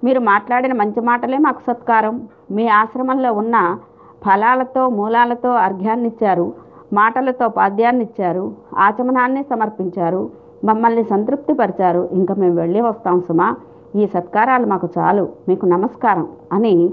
మీరు 0.04 0.20
మాట్లాడిన 0.20 0.74
మంచి 0.74 1.02
మాటలే 1.02 1.38
మాకు 1.38 1.60
సత్కారం. 1.68 2.28
మీ 2.52 2.68
ఆశ్రమంలో 2.68 3.34
ఉన్న 3.34 3.78
ఫలాలతో 4.26 4.90
మూలాలతో 4.90 5.50
అర్ఘ్యాన్నిచ్చారు. 5.50 6.54
మాటలతో 6.94 7.48
పాద్యాన్ని 7.48 8.04
ఇచ్చారు 8.04 8.52
ఆచమనాన్ని 8.78 9.44
సమర్పించారు. 9.44 10.30
మమ్మల్ని 10.66 11.04
సంతృప్తిపరిచారు. 11.04 12.10
ఇంకా 12.12 12.36
మేము 12.36 12.56
వెళ్ళి 12.56 12.82
వస్తాం 12.82 13.22
సుమా. 13.22 13.56
ఈ 13.96 14.08
సత్కారాలు 14.08 14.66
మాకు 14.66 14.88
చాలు. 14.98 15.30
మీకు 15.48 15.66
నమస్కారం 15.66 16.28
అని 16.54 16.90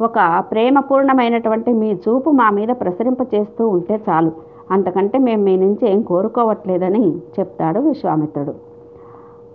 ఒక 0.00 0.44
ప్రేమపూర్ణమైనటువంటి 0.50 1.72
మీ 1.72 1.92
చూపు 1.92 2.30
మా 2.30 2.50
మీద 2.50 2.68
ప్రసరింప 2.68 3.34
చేస్తూ 3.34 3.68
ఉంటే 3.68 4.00
చాలు. 4.08 4.32
అంతకంటే 4.70 5.18
మేము 5.18 5.42
మీ 5.42 5.56
నుంచి 5.56 5.90
ఏం 5.90 6.02
కోరుకోవట్లేదని 6.02 7.18
చెప్తాడు 7.18 7.80
విశ్వామిత్రుడు. 7.80 8.54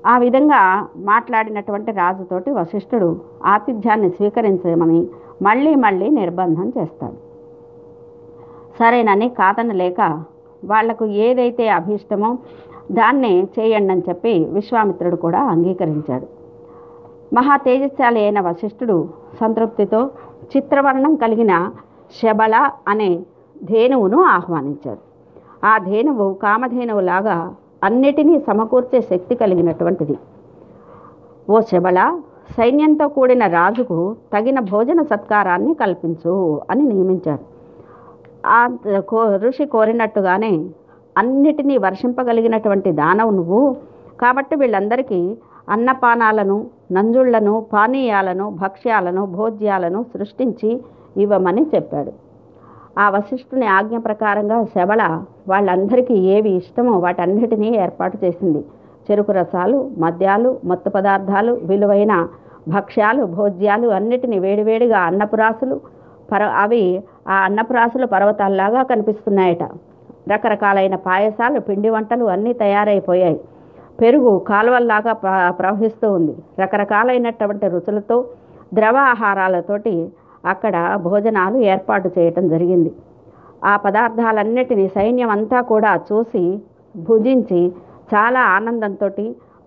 ఆ 0.08 0.18
విధంగా 0.18 0.88
మాట్లాడినటువంటి 0.98 1.92
రాజుతోటి 1.92 2.52
వశిష్ఠుడు 2.52 3.18
ఆతిథ్యాన్ని 3.46 4.10
స్వీకరించమని 4.10 5.08
మళ్ళీ 5.42 5.76
మళ్ళీ 5.76 6.10
నిర్బంధం 6.10 6.68
చేస్తాడు. 6.78 7.18
సరేనని 8.80 9.30
కాదనలేక 9.30 10.02
వాళ్ళకు 10.66 11.06
ఏదైతే 11.06 11.70
అభిష్టమో 11.70 12.38
దాన్నే 12.92 13.34
చేయండి 13.56 13.92
అని 13.94 14.04
చెప్పి 14.10 14.34
విశ్వామిత్రుడు 14.46 15.16
కూడా 15.16 15.42
అంగీకరించాడు. 15.54 16.28
మహా 17.34 17.56
తేజస్శాలి 17.58 18.20
అయిన 18.24 18.40
వశిష్ఠుడు 18.40 19.10
సంతృప్తితో 19.40 20.02
చిత్రవర్ణం 20.52 21.16
కలిగిన 21.16 21.54
శబళ 22.22 22.56
అనే 22.88 23.12
ధేనువును 23.64 24.20
ఆహ్వానించాడు. 24.24 25.02
ఆ 25.66 25.78
ధేనువు 25.78 26.34
కామధేనువులాగా 26.34 27.56
అన్నిటినీ 27.84 28.40
సమకూర్చే 28.40 29.02
శక్తి 29.02 29.36
కలిగినటువంటిది. 29.36 30.16
ఓ 31.50 31.62
శబళ 31.62 32.00
సైన్యంతో 32.50 33.08
కూడిన 33.08 33.48
రాజుకు 33.48 34.16
తగిన 34.34 34.60
భోజన 34.60 35.02
సత్కారాన్ని 35.02 35.74
కల్పించు 35.74 36.62
అని 36.72 36.84
నియమించాడు 36.84 37.46
ఆ 38.46 38.68
కో 39.08 39.36
ఋషి 39.36 39.66
కోరినట్టుగానే 39.66 40.66
అన్నిటినీ 41.18 41.78
వర్షింపగలిగినటువంటి 41.78 42.92
దానవు 42.92 43.32
నువ్వు. 43.32 43.78
కాబట్టి 44.22 44.56
వీళ్ళందరికీ 44.56 45.38
అన్నపానాలను 45.70 46.68
నంజుళ్ళను 46.92 47.66
పానీయాలను 47.74 48.50
భక్ష్యాలను 48.50 49.26
భోజ్యాలను 49.26 50.06
సృష్టించి 50.18 50.84
ఇవ్వమని 51.18 51.66
చెప్పాడు. 51.76 52.12
ఆ 53.00 53.10
వశిష్ఠుని 53.10 53.68
ఆజ్ఞ 53.68 53.98
ప్రకారంగా 53.98 54.64
శబళ 54.64 55.02
వాళ్ళందరికీ 55.48 56.14
ఏవి 56.14 56.50
ఇష్టమో 56.50 57.00
వాటన్నిటినీ 57.00 57.76
ఏర్పాటు 57.76 58.18
చేసింది. 58.26 58.66
చెరుకు 59.12 59.32
రసాలు 59.32 59.92
మద్యాలు 59.98 60.60
మత్తు 60.66 60.90
పదార్థాలు 60.90 61.52
విలువైన 61.64 62.28
భక్ష్యాలు 62.68 63.24
భోజ్యాలు 63.38 63.88
అన్నిటినీ 63.88 64.40
వేడివేడిగా 64.40 65.00
అన్నపురాసులు 65.00 65.76
పర 66.32 66.44
అవి 66.44 66.84
ఆ 67.30 67.34
అన్నపురాసులు 67.34 68.06
పర్వతాల్లాగా 68.08 68.84
కనిపిస్తున్నాయట. 68.84 69.64
రకరకాలైన 70.32 70.96
పాయసాలు 70.96 71.60
పిండి 71.60 71.90
వంటలు 71.90 72.26
అన్నీ 72.26 72.54
తయారైపోయాయి. 72.54 73.40
పెరుగు 74.02 74.32
కాలువల్లాగా 74.50 75.14
ప్రవహిస్తూ 75.60 76.12
ఉంది. 76.12 76.36
రకరకాలైనటువంటి 76.60 77.68
రుచులతో 77.68 78.18
ద్రవ 78.74 78.98
ఆహారాలతోటి 79.14 79.94
అక్కడ 80.46 80.76
భోజనాలు 81.04 81.58
ఏర్పాటు 81.58 82.08
చేయటం 82.20 82.48
జరిగింది. 82.48 82.92
ఆ 83.66 83.74
పదార్థాలన్నిటినీ 83.78 84.88
సైన్యం 84.88 85.30
అంతా 85.30 85.62
కూడా 85.62 85.92
చూసి 86.10 86.44
భుజించి 86.98 87.62
చాలా 88.14 88.40
ఆనందంతో 88.40 89.10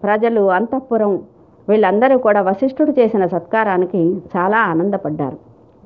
ప్రజలు 0.03 0.41
అంతఃపురం 0.51 1.23
వీళ్ళందరూ 1.69 2.19
కూడా 2.19 2.41
వశిష్ఠుడు 2.43 2.95
చేసిన 2.99 3.27
సత్కారానికి 3.27 4.23
చాలా 4.37 4.59
ఆనందపడ్డారు. 4.59 5.37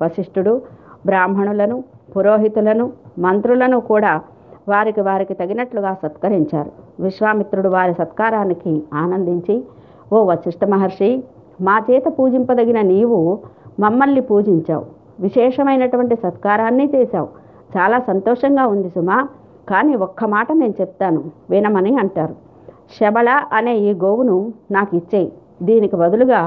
వశిష్ఠుడు 0.03 0.63
బ్రాహ్మణులను 1.07 1.85
పురోహితులను 2.17 2.93
మంత్రులను 3.19 3.81
కూడా 3.81 4.21
వారికి 4.69 5.01
వారికి 5.01 5.35
తగినట్లుగా 5.35 5.97
సత్కరించారు. 6.03 6.73
విశ్వామిత్రుడు 7.01 7.69
వారి 7.69 7.95
సత్కారానికి 7.95 8.83
ఆనందించి 8.95 9.65
ఓ 10.13 10.25
వశిష్ఠ 10.25 10.65
మహర్షి 10.65 11.25
మా 11.61 11.83
చేత 11.91 12.03
పూజింపదగిన 12.19 12.81
నీవు 12.81 13.39
మమ్మల్ని 13.81 14.21
పూజించావు. 14.21 14.87
విశేషమైనటువంటి 15.21 16.15
సత్కారాన్ని 16.15 16.91
చేశావు. 16.95 17.29
చాలా 17.77 17.99
సంతోషంగా 17.99 18.67
ఉంది 18.67 18.89
సుమా. 18.89 19.29
కానీ 19.69 19.95
ఒక్క 19.95 20.25
మాట 20.25 20.53
నేను 20.53 20.75
చెప్తాను. 20.81 21.25
వినమని 21.51 21.97
అంటారు. 21.97 22.50
శబళ 22.97 23.29
అనే 23.53 23.75
ఈ 23.79 23.95
గోవును 23.95 24.53
నాకు 24.71 24.97
ఇచ్చేయి 24.97 25.33
దీనికి 25.63 25.97
బదులుగా 25.97 26.41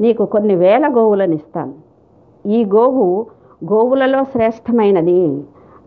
నీకు 0.00 0.24
కొన్ని 0.24 0.54
వేల 0.54 0.86
గోవులను 0.96 1.34
ఇస్తాను 1.34 1.74
ఈ 2.46 2.64
గోవు 2.64 3.06
గోవులలో 3.70 4.24
శ్రేష్టమైనది. 4.24 5.20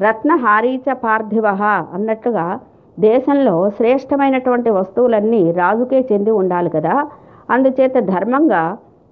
రత్నహారీచ 0.01 0.87
పార్థివహ 1.03 1.03
పార్థివ 1.03 1.47
అన్నట్టుగా 1.95 2.45
దేశంలో 2.99 3.69
శ్రేష్టమైనటువంటి 3.69 4.69
వస్తువులన్నీ 4.69 5.51
రాజుకే 5.51 5.99
చెంది 6.11 6.31
ఉండాలి 6.31 6.69
కదా. 6.69 6.95
అందుచేత 7.49 7.97
ధర్మంగా 8.13 8.63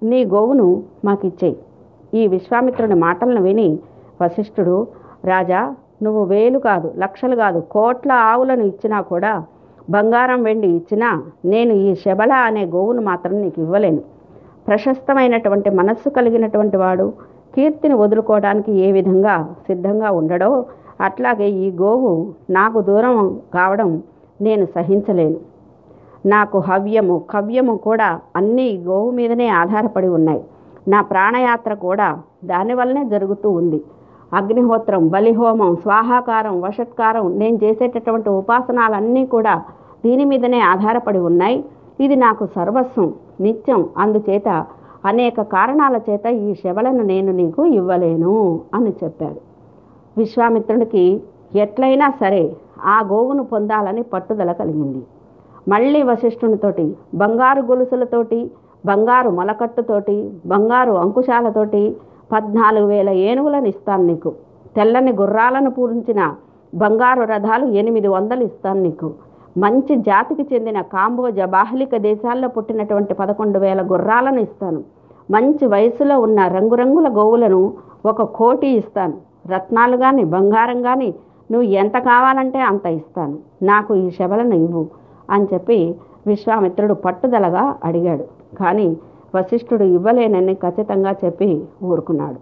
నీ 0.01 0.25
గోవును 0.25 0.67
మాకిచ్చేయి. 1.05 1.57
ఈ 2.13 2.27
విశ్వామిత్రుని 2.27 2.95
మాటలను 2.95 3.41
విని 3.41 3.69
వశిష్ఠుడు 4.21 4.87
రాజా 5.25 5.61
నువ్వు 6.03 6.23
వేలు 6.23 6.59
కాదు 6.59 6.93
లక్షలు 6.97 7.35
కాదు 7.35 7.59
కోట్ల 7.71 8.11
ఆవులను 8.11 8.63
ఇచ్చినా 8.63 9.01
కూడా 9.01 9.33
బంగారం 9.89 10.43
వెండి 10.43 10.67
ఇచ్చినా 10.67 11.09
నేను 11.45 11.73
ఈ 11.73 11.95
శబల 11.95 12.33
అనే 12.33 12.65
గోవును 12.65 13.01
మాత్రం 13.01 13.41
నీకు 13.41 13.61
ఇవ్వలేను. 13.61 14.01
ప్రశస్తమైనటువంటి 14.67 15.69
మనస్సు 15.69 16.09
కలిగినటువంటి 16.09 16.77
వాడు 16.77 17.13
కీర్తిని 17.55 17.93
వదులుకోవడానికి 17.93 18.71
ఏ 18.71 18.91
విధంగా 18.91 19.55
సిద్ధంగా 19.67 20.11
ఉండడో 20.11 20.65
అట్లాగే 21.01 21.47
ఈ 21.65 21.71
గోవు 21.81 22.11
నాకు 22.49 22.81
దూరం 22.81 23.39
కావడం 23.53 24.03
నేను 24.41 24.65
సహించలేను. 24.65 25.39
నాకు 26.25 26.59
హవ్యము 26.59 27.15
కవ్యము 27.29 27.75
కూడా 27.75 28.19
అన్నీ 28.35 28.83
గోవు 28.87 29.11
మీదనే 29.11 29.47
ఆధారపడి 29.47 30.07
ఉన్నాయి. 30.07 30.41
నా 30.87 31.01
ప్రాణయాత్ర 31.01 31.73
కూడా 31.73 32.09
దానివల్లనే 32.45 33.03
జరుగుతూ 33.05 33.49
ఉంది. 33.49 33.79
అగ్నిహోత్రం 34.33 35.07
బలిహోమం 35.07 35.75
స్వాహాకారం 35.75 36.61
వషత్కారం 36.61 37.39
నేను 37.39 37.57
చేసేటటువంటి 37.63 38.29
ఉపాసనాలన్నీ 38.29 39.25
కూడా 39.25 39.63
దీని 40.05 40.25
మీదనే 40.25 40.59
ఆధారపడి 40.59 41.19
ఉన్నాయి. 41.19 41.63
ఇది 41.99 42.15
నాకు 42.15 42.45
సర్వస్వం 42.55 43.13
నిత్యం. 43.41 43.89
అందుచేత 43.97 44.65
అనేక 45.05 45.41
కారణాల 45.41 45.99
చేత 46.09 46.25
ఈ 46.25 46.53
శవలను 46.53 47.03
నేను 47.03 47.31
నీకు 47.31 47.65
ఇవ్వలేను 47.65 48.59
అని 48.73 48.93
చెప్పాడు. 49.03 49.39
విశ్వామిత్రుడికి 50.17 51.21
ఎట్లయినా 51.55 52.09
సరే 52.09 52.55
ఆ 52.85 52.97
గోవును 53.11 53.43
పొందాలని 53.43 54.03
పట్టుదల 54.03 54.51
కలిగింది. 54.51 55.01
మళ్ళీ 55.67 56.03
వశిష్ఠునితోటి 56.03 56.95
బంగారు 57.15 57.61
గొలుసులతోటి 57.61 58.51
బంగారు 58.85 59.29
మొలకట్టుతోటి 59.29 60.31
బంగారు 60.45 60.91
అంకుశాలతోటి 60.91 61.95
పద్నాలుగు 62.31 62.87
వేల 62.87 63.09
ఏనుగులను 63.09 63.67
ఇస్తాను 63.67 64.05
నీకు. 64.05 64.31
తెల్లని 64.75 65.11
గుర్రాలను 65.13 65.69
పూరించిన 65.71 66.21
బంగారు 66.75 67.23
రథాలు 67.23 67.65
ఎనిమిది 67.65 68.07
వందలు 68.07 68.43
ఇస్తాను 68.43 68.81
నీకు. 68.81 69.07
మంచి 69.57 69.95
జాతికి 69.95 70.43
చెందిన 70.51 70.81
కాంబోజ 70.81 71.39
బాహ్లిక 71.41 71.95
దేశాల్లో 71.97 72.47
పుట్టినటువంటి 72.47 73.13
పదకొండు 73.13 73.59
వేల 73.59 73.81
గుర్రాలను 73.91 74.41
ఇస్తాను 74.41 74.81
మంచి 75.31 75.65
వయసులో 75.65 76.19
ఉన్న 76.19 76.47
రంగురంగుల 76.47 77.07
గోవులను 77.17 77.73
ఒక 78.05 78.21
కోటి 78.21 78.67
ఇస్తాను. 78.67 79.17
రత్నాలు 79.53 79.97
కానీ 79.97 80.23
బంగారం 80.23 80.81
కానీ 80.81 81.09
నువ్వు 81.51 81.67
ఎంత 81.81 81.97
కావాలంటే 81.97 82.59
అంత 82.59 82.85
ఇస్తాను. 82.85 83.37
నాకు 83.63 83.95
ఈ 83.95 84.09
శబలను 84.09 84.55
ఇవ్వు 84.55 84.83
అని 85.29 85.47
చెప్పి 85.53 85.77
విశ్వామిత్రుడు 86.27 86.93
పట్టుదలగా 86.93 87.75
అడిగాడు. 87.83 88.25
కానీ 88.59 88.87
వశిష్ఠుడు 89.35 89.83
ఇవ్వలేనని 89.83 90.53
ఖచ్చితంగా 90.55 91.11
చెప్పి 91.25 91.49
ఊరుకున్నాడు. 91.83 92.39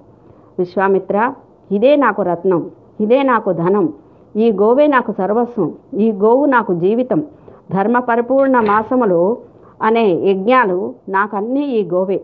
విశ్వామిత్ర 0.59 1.33
ఇదే 1.71 1.95
నాకు 1.95 2.21
రత్నం 2.21 2.61
ఇదే 3.01 3.23
నాకు 3.23 3.53
ధనం 3.53 3.93
ఈ 4.35 4.51
గోవే 4.51 4.87
నాకు 4.87 5.11
సర్వస్వం 5.11 5.73
ఈ 5.93 6.11
గోవు 6.11 6.45
నాకు 6.45 6.73
జీవితం 6.73 7.23
ధర్మ 7.71 7.99
పరిపూర్ణ 7.99 8.59
మాసములు 8.59 9.37
అనే 9.81 10.05
యజ్ఞాలు 10.29 10.93
నాకన్నీ 11.09 11.63
ఈ 11.67 11.89
గోవే. 11.93 12.21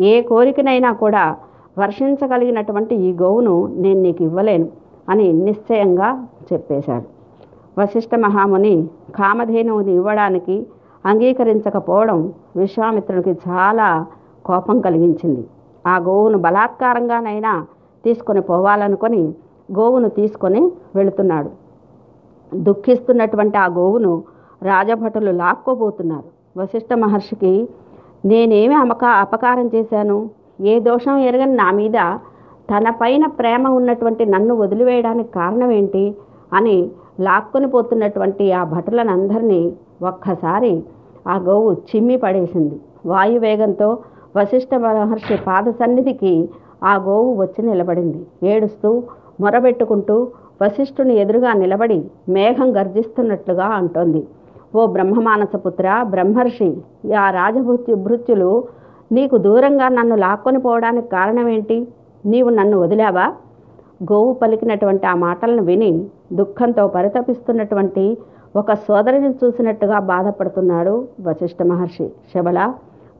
ఏ 0.00 0.22
కోరికనైనా 0.22 0.92
కూడా 0.92 1.36
వర్షించగలిగినటువంటి 1.78 2.94
ఈ 2.94 3.12
గోవును 3.12 3.54
నేను 3.66 4.00
నీకు 4.00 4.22
ఇవ్వలేను 4.24 4.68
అని 5.08 5.32
నిశ్చయంగా 5.32 6.26
చెప్పేశాడు. 6.52 7.06
వశిష్ఠ 7.80 8.10
మహాముని 8.16 8.88
కామధేనువుని 9.14 9.92
ఇవ్వడానికి 9.94 10.66
అంగీకరించకపోవడం 11.04 12.18
విశ్వామిత్రునికి 12.56 13.32
చాలా 13.48 13.88
కోపం 14.46 14.80
కలిగించింది. 14.80 15.42
ఆ 15.86 15.94
గోవును 15.98 16.38
బలాత్కారంగానైనా 16.38 17.52
తీసుకొని 18.04 18.40
పోవాలనుకొని 18.40 19.22
గోవును 19.68 20.08
తీసుకొని 20.08 20.62
వెళుతున్నాడు. 20.96 21.50
దుఃఖిస్తున్నటువంటి 22.54 23.58
ఆ 23.58 23.66
గోవును 23.66 24.12
రాజభటులు 24.62 25.30
లాక్కోబోతున్నారు. 25.30 26.28
వశిష్ఠ 26.56 26.92
మహర్షికి 26.94 27.68
నేనేమి 28.24 28.74
అమక 28.74 29.04
అపకారం 29.04 29.66
చేశాను? 29.74 30.30
ఏ 30.60 30.74
దోషం 30.80 31.16
ఎరగని 31.18 31.54
నా 31.56 31.70
మీద 31.70 31.98
తన 32.70 32.90
పైన 33.00 33.24
ప్రేమ 33.26 33.68
ఉన్నటువంటి 33.68 34.24
నన్ను 34.26 34.54
వదిలివేయడానికి 34.54 35.30
కారణం 35.32 35.70
ఏంటి 35.70 36.04
అని 36.52 36.76
లాక్కొని 37.20 37.66
పోతున్నటువంటి 37.66 38.52
ఆ 38.52 38.64
భటులనందరినీ 38.64 39.60
ఒక్కసారి 40.10 40.72
ఆ 41.26 41.34
గోవు 41.46 41.70
చిమ్మి 41.88 42.16
పడేసింది. 42.16 42.76
వాయువేగంతో 43.06 43.88
వశిష్ఠ 44.36 44.74
మహర్షి 44.84 45.36
పాద 45.46 45.66
సన్నిధికి 45.80 46.32
ఆ 46.84 46.94
గోవు 47.06 47.28
వచ్చి 47.42 47.60
నిలబడింది. 47.68 48.20
ఏడుస్తూ 48.52 48.90
మొరబెట్టుకుంటూ 49.40 50.16
వశిష్ఠుని 50.62 51.14
ఎదురుగా 51.22 51.52
నిలబడి 51.62 51.98
మేఘం 52.28 52.68
గర్జిస్తున్నట్లుగా 52.76 53.66
అంటోంది. 53.78 54.22
ఓ 54.74 54.82
బ్రహ్మమానసపుత్ర 54.86 55.86
బ్రహ్మర్షి 56.12 56.68
ఆ 57.22 57.26
రాజభృత్యు 57.30 57.96
భృత్యులు 58.06 58.50
నీకు 59.12 59.36
దూరంగా 59.46 59.88
నన్ను 59.88 60.16
లాక్కొని 60.16 60.58
పోవడానికి 60.58 61.08
కారణం 61.08 61.48
ఏంటి 61.48 61.76
నీవు 62.24 62.50
నన్ను 62.50 62.76
వదిలావా? 62.78 63.26
గోవు 64.10 64.30
పలికినటువంటి 64.32 65.06
ఆ 65.06 65.14
మాటలను 65.24 65.62
విని 65.62 65.90
దుఃఖంతో 66.32 66.84
పరితపిస్తున్నటువంటి 66.96 68.04
ఒక 68.56 68.74
సోదరిని 68.74 69.30
చూసినట్టుగా 69.30 69.98
బాధపడుతున్నాడు 69.98 71.08
వశిష్ఠ 71.20 71.62
మహర్షి. 71.62 72.08
శబల 72.34 72.72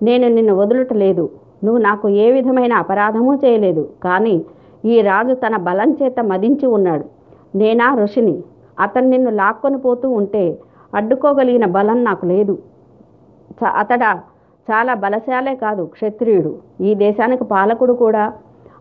నేను 0.02 0.28
నిన్ను 0.28 0.54
వదులుటలేదు. 0.54 1.30
నువ్వు 1.64 1.82
నాకు 1.82 2.08
ఏ 2.08 2.30
విధమైన 2.32 2.72
అపరాధము 2.72 3.34
చేయలేదు. 3.34 3.88
కానీ 4.04 4.44
ఈ 4.84 5.00
రాజు 5.00 5.34
తన 5.34 5.56
బలం 5.56 5.96
చేత 6.02 6.20
మదించి 6.20 6.66
ఉన్నాడు. 6.66 7.04
నేనా 7.58 7.94
ఋషిని? 8.02 8.42
అతను 8.80 9.08
నిన్ను 9.08 9.30
లాక్కొని 9.30 9.78
పోతూ 9.78 10.10
ఉంటే 10.10 10.58
అడ్డుకోగలిగిన 10.94 11.66
బలం 11.66 12.04
నాకు 12.04 12.26
లేదు. 12.26 12.58
అతడ? 13.78 14.02
చాలా 14.70 14.94
బలశాలే 14.94 15.54
కాదు 15.54 15.84
క్షత్రియుడు. 15.84 16.54
ఈ 16.80 16.94
దేశానికి 16.94 17.44
పాలకుడు 17.44 17.92
కూడా. 17.92 18.32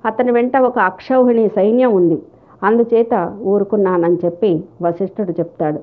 అతని 0.06 0.32
వెంట 0.32 0.58
ఒక 0.58 0.80
అక్షౌహిణి 0.80 1.48
సైన్యం 1.48 1.92
ఉంది. 1.96 2.22
అందుచేత 2.64 3.38
ఊరుకున్నానని 3.44 4.18
చెప్పి 4.26 4.64
వశిష్ఠుడు 4.82 5.32
చెప్తాడు. 5.32 5.80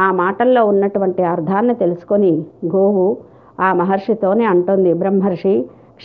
ఆ 0.00 0.12
మాటల్లో 0.12 0.62
ఉన్నటువంటి 0.64 1.22
అర్థాన్ని 1.22 1.74
తెలుసుకొని 1.74 2.32
గోవు 2.66 3.06
ఆ 3.60 3.72
మహర్షితోనే 3.72 4.44
అంటుంది 4.44 4.92
బ్రహ్మర్షి 4.92 5.54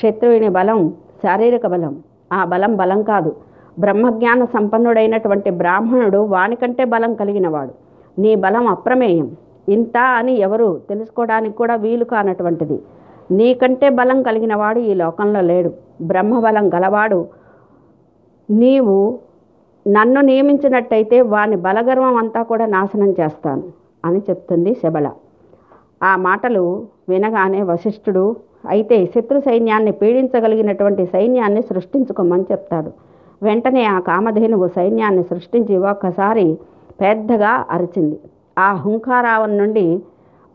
శత్రువుని 0.01 0.49
బలం 0.49 0.79
శారీరక 1.23 1.67
బలం. 1.67 1.93
ఆ 2.33 2.45
బలం 2.45 2.75
బలం 2.75 3.03
కాదు. 3.03 3.31
బ్రహ్మజ్ఞాన 3.79 4.45
సంపన్నుడైనటువంటి 4.45 5.49
బ్రాహ్మణుడు 5.61 6.17
వానికంటే 6.17 6.83
బలం 6.85 7.13
కలిగినవాడు. 7.13 7.73
నీ 8.21 8.35
బలం 8.35 8.67
అప్రమేయం. 8.67 9.27
ఇంత 9.69 9.97
అని 9.97 10.33
ఎవరు 10.39 10.67
తెలుసుకోవడానికి 10.89 11.55
కూడా 11.55 11.75
వీలు 11.75 12.05
కానటువంటిది. 12.05 12.77
నీకంటే 13.31 13.89
బలం 13.99 14.19
కలిగినవాడు 14.23 14.79
ఈ 14.79 14.93
లోకంలో 14.93 15.41
లేడు. 15.41 15.71
బ్రహ్మబలం 16.01 16.65
గలవాడు 16.75 17.19
నీవు 18.49 18.97
నన్ను 19.85 20.21
నియమించినట్టయితే 20.21 21.17
వాని 21.21 21.55
బలగర్వం 21.55 22.15
అంతా 22.15 22.41
కూడా 22.43 22.65
నాశనం 22.65 23.11
చేస్తాను. 23.19 23.63
అని 24.05 24.19
చెప్తుంది 24.19 24.77
శబళ. 24.83 25.11
ఆ 26.03 26.15
మాటలు 26.15 26.87
వినగానే 27.09 27.61
వశిష్ఠుడు 27.61 28.35
అయితే 28.67 29.05
శత్రు 29.05 29.39
సైన్యాన్ని 29.39 29.91
పీడించగలిగినటువంటి 29.91 31.05
సైన్యాన్ని 31.05 31.61
సృష్టించుకోమని 31.61 32.45
చెప్తాడు. 32.51 32.91
వెంటనే 33.43 33.83
ఆ 33.85 33.99
కామధేనువు 33.99 34.67
సైన్యాన్ని 34.67 35.23
సృష్టించి 35.23 35.77
ఒక్కసారి 35.77 36.57
పెద్దగా 37.01 37.65
అరిచింది. 37.71 38.19
ఆ 38.59 38.73
హుంకారావం 38.73 39.57
నుండి 39.57 40.03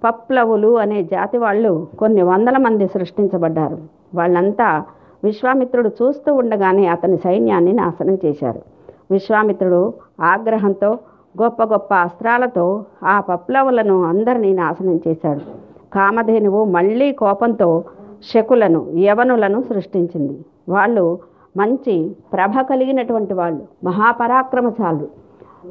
పప్లవులు 0.04 0.78
అనే 0.78 1.02
జాతి 1.02 1.38
వాళ్ళు 1.38 1.86
కొన్ని 1.98 2.22
వందల 2.22 2.56
మంది 2.56 2.86
సృష్టించబడ్డారు. 2.86 3.78
వాళ్ళంతా 4.14 4.84
విశ్వామిత్రుడు 5.24 5.88
చూస్తూ 5.88 6.34
ఉండగానే 6.34 6.86
అతని 6.86 7.16
సైన్యాన్ని 7.16 7.72
నాశనం 7.72 8.18
చేశారు. 8.24 8.60
విశ్వామిత్రుడు 9.10 9.94
ఆగ్రహంతో 10.20 10.98
గొప్ప 11.42 11.62
గొప్ప 11.64 11.94
అస్త్రాలతో 11.94 12.84
ఆ 13.04 13.20
పప్లవులను 13.20 14.02
అందరినీ 14.02 14.52
నాశనం 14.52 15.00
చేశాడు. 15.08 15.40
కామధేనువు 15.94 16.64
మళ్ళీ 16.64 17.12
కోపంతో 17.12 17.84
శకులను 18.32 18.86
యవనులను 18.96 19.62
సృష్టించింది. 19.62 20.44
వాళ్ళు 20.68 21.18
మంచి 21.56 22.16
ప్రభ 22.32 22.60
కలిగినటువంటి 22.70 23.34
వాళ్ళు 23.34 23.62
మహాపరాక్రమశాలు. 23.84 25.08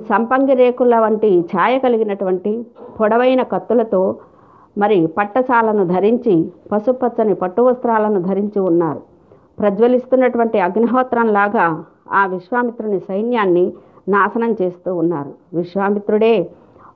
సంపంగి 0.10 0.54
రేకుల 0.54 1.00
వంటి 1.00 1.39
ఛాయ 1.39 1.80
కలిగినటువంటి 1.80 2.65
పొడవైన 3.00 3.41
కత్తులతో 3.41 4.15
మరి 4.78 5.08
పట్టసాలను 5.08 5.86
ధరించి 5.86 6.52
పసుపచ్చని 6.72 7.36
పట్టు 7.36 7.62
వస్త్రాలను 7.62 8.22
ధరించి 8.22 8.60
ఉన్నారు. 8.60 9.02
ప్రజ్వలిస్తున్నటువంటి 9.60 10.60
అగ్నిహోత్రంలాగా 10.60 11.84
ఆ 12.12 12.26
విశ్వామిత్రుని 12.26 13.00
సైన్యాన్ని 13.00 13.74
నాశనం 14.10 14.52
చేస్తూ 14.62 14.95
ఉన్నారు. 14.95 15.32
విశ్వామిత్రుడే 15.54 16.34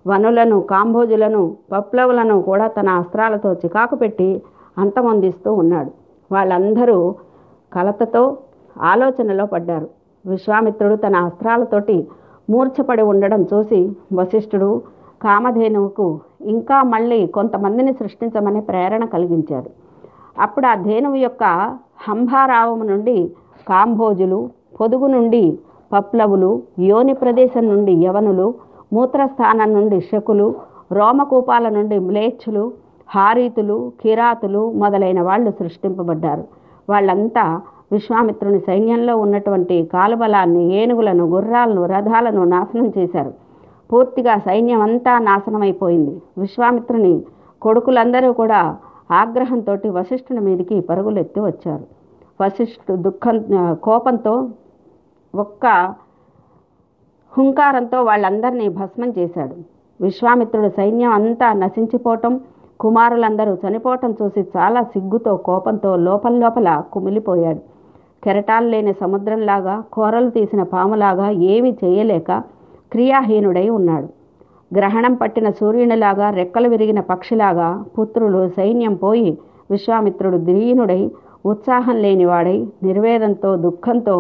వనులను 0.08 0.58
కాంభోజులను 0.62 1.42
పప్లవులను 1.72 2.42
కూడా 2.42 2.68
తన 2.68 2.90
అస్త్రాలతో 3.02 3.54
చికాకు 3.54 3.96
పెట్టి 3.96 4.30
అంతమొందిస్తూ 4.78 5.54
ఉన్నాడు. 5.54 5.92
వాళ్ళందరూ 6.32 6.98
కలతతో 7.74 8.24
ఆలోచనలో 8.82 9.46
పడ్డారు. 9.46 9.88
విశ్వామిత్రుడు 10.26 10.96
తన 10.96 11.16
అస్త్రాలతోటి 11.16 11.98
మూర్ఛపడి 12.50 13.02
ఉండడం 13.02 13.42
చూసి 13.54 13.80
వశిష్ఠుడు 14.14 14.70
కామధేనువుకు 15.24 16.08
ఇంకా 16.46 16.78
మళ్ళీ 16.84 17.28
కొంతమందిని 17.28 17.94
సృష్టించమని 17.94 18.62
ప్రేరణ 18.62 19.06
కలిగించారు 19.06 19.70
అప్పుడు 20.42 20.66
ఆ 20.66 20.76
ధేనువు 20.76 21.16
యొక్క 21.16 21.44
హంభారావము 22.08 22.84
నుండి 22.84 23.18
కాంభోజులు 23.70 24.40
పొదుగు 24.82 25.08
నుండి 25.08 25.44
పప్లవులు 25.94 26.52
యోని 26.80 27.14
ప్రదేశం 27.14 27.66
నుండి 27.68 27.94
యవనులు 28.06 28.48
మూత్రస్థానం 28.94 29.74
నుండి 29.74 30.02
శకులు 30.02 30.48
రోమకూపాల 30.92 31.70
నుండి 31.70 32.00
మ్లేచ్ఛులు 32.00 32.64
హారీతులు 33.10 33.78
కిరాతులు 34.02 34.62
మొదలైన 34.72 35.22
వాళ్ళు 35.22 35.52
సృష్టింపబడ్డారు. 35.52 36.44
వాళ్ళంతా 36.90 37.44
విశ్వామిత్రుని 37.92 38.60
సైన్యంలో 38.60 39.14
ఉన్నటువంటి 39.18 39.76
కాలుబలాన్ని 39.94 40.64
ఏనుగులను 40.82 41.26
గుర్రాలను 41.34 41.86
రథాలను 41.86 42.44
నాశనం 42.44 42.88
చేశారు. 42.98 43.34
పూర్తిగా 43.92 44.36
సైన్యం 44.48 44.82
అంతా 44.82 45.14
నాశనమైపోయింది. 45.20 46.14
విశ్వామిత్రుని 46.38 47.14
కొడుకులందరూ 47.62 48.30
కూడా 48.34 48.62
ఆగ్రహంతో 49.12 49.74
వశిష్ఠుని 49.98 50.40
మీదకి 50.40 50.80
పరుగులెత్తి 50.90 51.40
వచ్చారు. 51.40 51.86
వశిష్ఠుడు 52.42 52.96
దుఃఖం 53.08 53.38
కోపంతో 53.84 54.34
ఒక్క 55.34 55.66
హుంకారంతో 57.34 58.02
వాళ్ళందరినీ 58.04 58.68
భస్మం 58.70 59.14
చేశాడు. 59.18 59.56
విశ్వామిత్రుడు 60.00 60.70
సైన్యం 60.78 61.12
అంతా 61.12 61.54
నశించిపోవటం 61.54 62.34
కుమారులందరూ 62.80 63.58
చనిపోవటం 63.64 64.12
చూసి 64.12 64.42
చాలా 64.58 64.82
సిగ్గుతో 64.84 65.38
కోపంతో 65.38 65.96
లోపల 65.96 66.34
లోపల 66.44 66.84
కుమిలిపోయాడు. 66.94 67.62
కెరటాలు 68.24 68.68
లేని 68.68 68.94
సముద్రంలాగా 68.94 69.84
కూరలు 69.94 70.30
తీసిన 70.30 70.64
పాములాగా 70.64 71.30
ఏమీ 71.54 71.72
చేయలేక 71.84 72.32
క్రియాహీనుడై 72.92 73.70
ఉన్నాడు. 73.70 74.08
గ్రహణం 74.72 75.14
పట్టిన 75.14 75.48
సూర్యునిలాగా 75.50 76.30
రెక్కలు 76.30 76.70
విరిగిన 76.70 77.00
పక్షిలాగా 77.00 77.84
పుత్రులు 78.00 78.50
సైన్యం 78.50 78.96
పోయి 78.96 79.38
విశ్వామిత్రుడు 79.72 80.38
దీనుడై 80.38 81.02
ఉత్సాహం 81.46 81.96
లేనివాడై 81.96 82.58
నిర్వేదంతో 82.84 83.56
దుఃఖంతో 83.56 84.16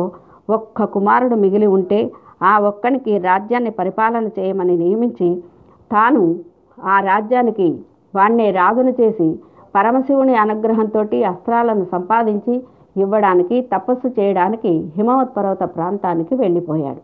ఒక్క 0.49 0.83
కుమారుడు 0.83 1.35
మిగిలి 1.35 1.67
ఉంటే 1.67 2.11
ఆ 2.41 2.59
ఒక్కనికి 2.59 3.17
రాజ్యాన్ని 3.17 3.69
పరిపాలన 3.69 4.27
చేయమని 4.27 4.77
నియమించి 4.77 5.43
తాను 5.91 6.35
ఆ 6.83 6.99
రాజ్యానికి 6.99 7.83
వాణ్ణే 8.15 8.51
రాజును 8.51 8.93
చేసి 9.01 9.39
పరమశివుని 9.75 10.35
అనుగ్రహంతో 10.35 11.01
అస్త్రాలను 11.27 11.85
సంపాదించి 11.85 12.63
ఇవ్వడానికి 12.97 13.61
తపస్సు 13.61 14.07
చేయడానికి 14.07 14.71
హిమవత్ 14.97 15.37
పర్వత 15.37 15.63
ప్రాంతానికి 15.75 16.35
వెళ్ళిపోయాడు. 16.35 17.01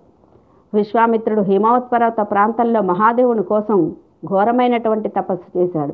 విశ్వామిత్రుడు 0.73 1.41
హిమవత్ 1.41 1.91
పర్వత 1.93 2.21
ప్రాంతంలో 2.31 2.81
మహాదేవుని 2.81 3.43
కోసం 3.43 3.95
ఘోరమైనటువంటి 4.25 5.09
తపస్సు 5.09 5.57
చేశాడు. 5.57 5.93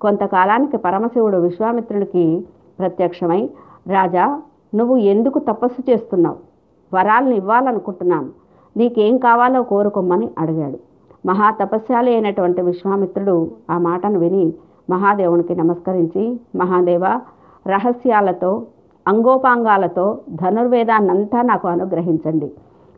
కొంతకాలానికి 0.00 0.76
పరమశివుడు 0.76 1.36
విశ్వామిత్రుడికి 1.36 2.46
ప్రత్యక్షమై 2.78 3.50
రాజా 3.88 4.42
నువ్వు 4.74 4.96
ఎందుకు 4.96 5.38
తపస్సు 5.38 5.90
చేస్తున్నావు? 5.90 6.45
వరాలను 6.94 7.34
ఇవ్వాలనుకుంటున్నాను. 7.34 8.28
నీకేం 8.76 9.18
కావాలో 9.18 9.62
కోరుకోమని 9.62 10.30
అడిగాడు. 10.38 10.78
మహా 11.26 11.50
తపస్యాలి 11.50 12.12
అయినటువంటి 12.12 12.62
విశ్వామిత్రుడు 12.62 13.50
ఆ 13.70 13.78
మాటను 13.78 14.18
విని 14.18 14.52
మహాదేవునికి 14.90 15.54
నమస్కరించి 15.54 16.40
మహాదేవ 16.56 17.04
రహస్యాలతో 17.66 18.62
అంగోపాంగాలతో 19.08 20.18
ధనుర్వేదాన్నంతా 20.30 21.42
నాకు 21.42 21.68
అనుగ్రహించండి. 21.68 22.50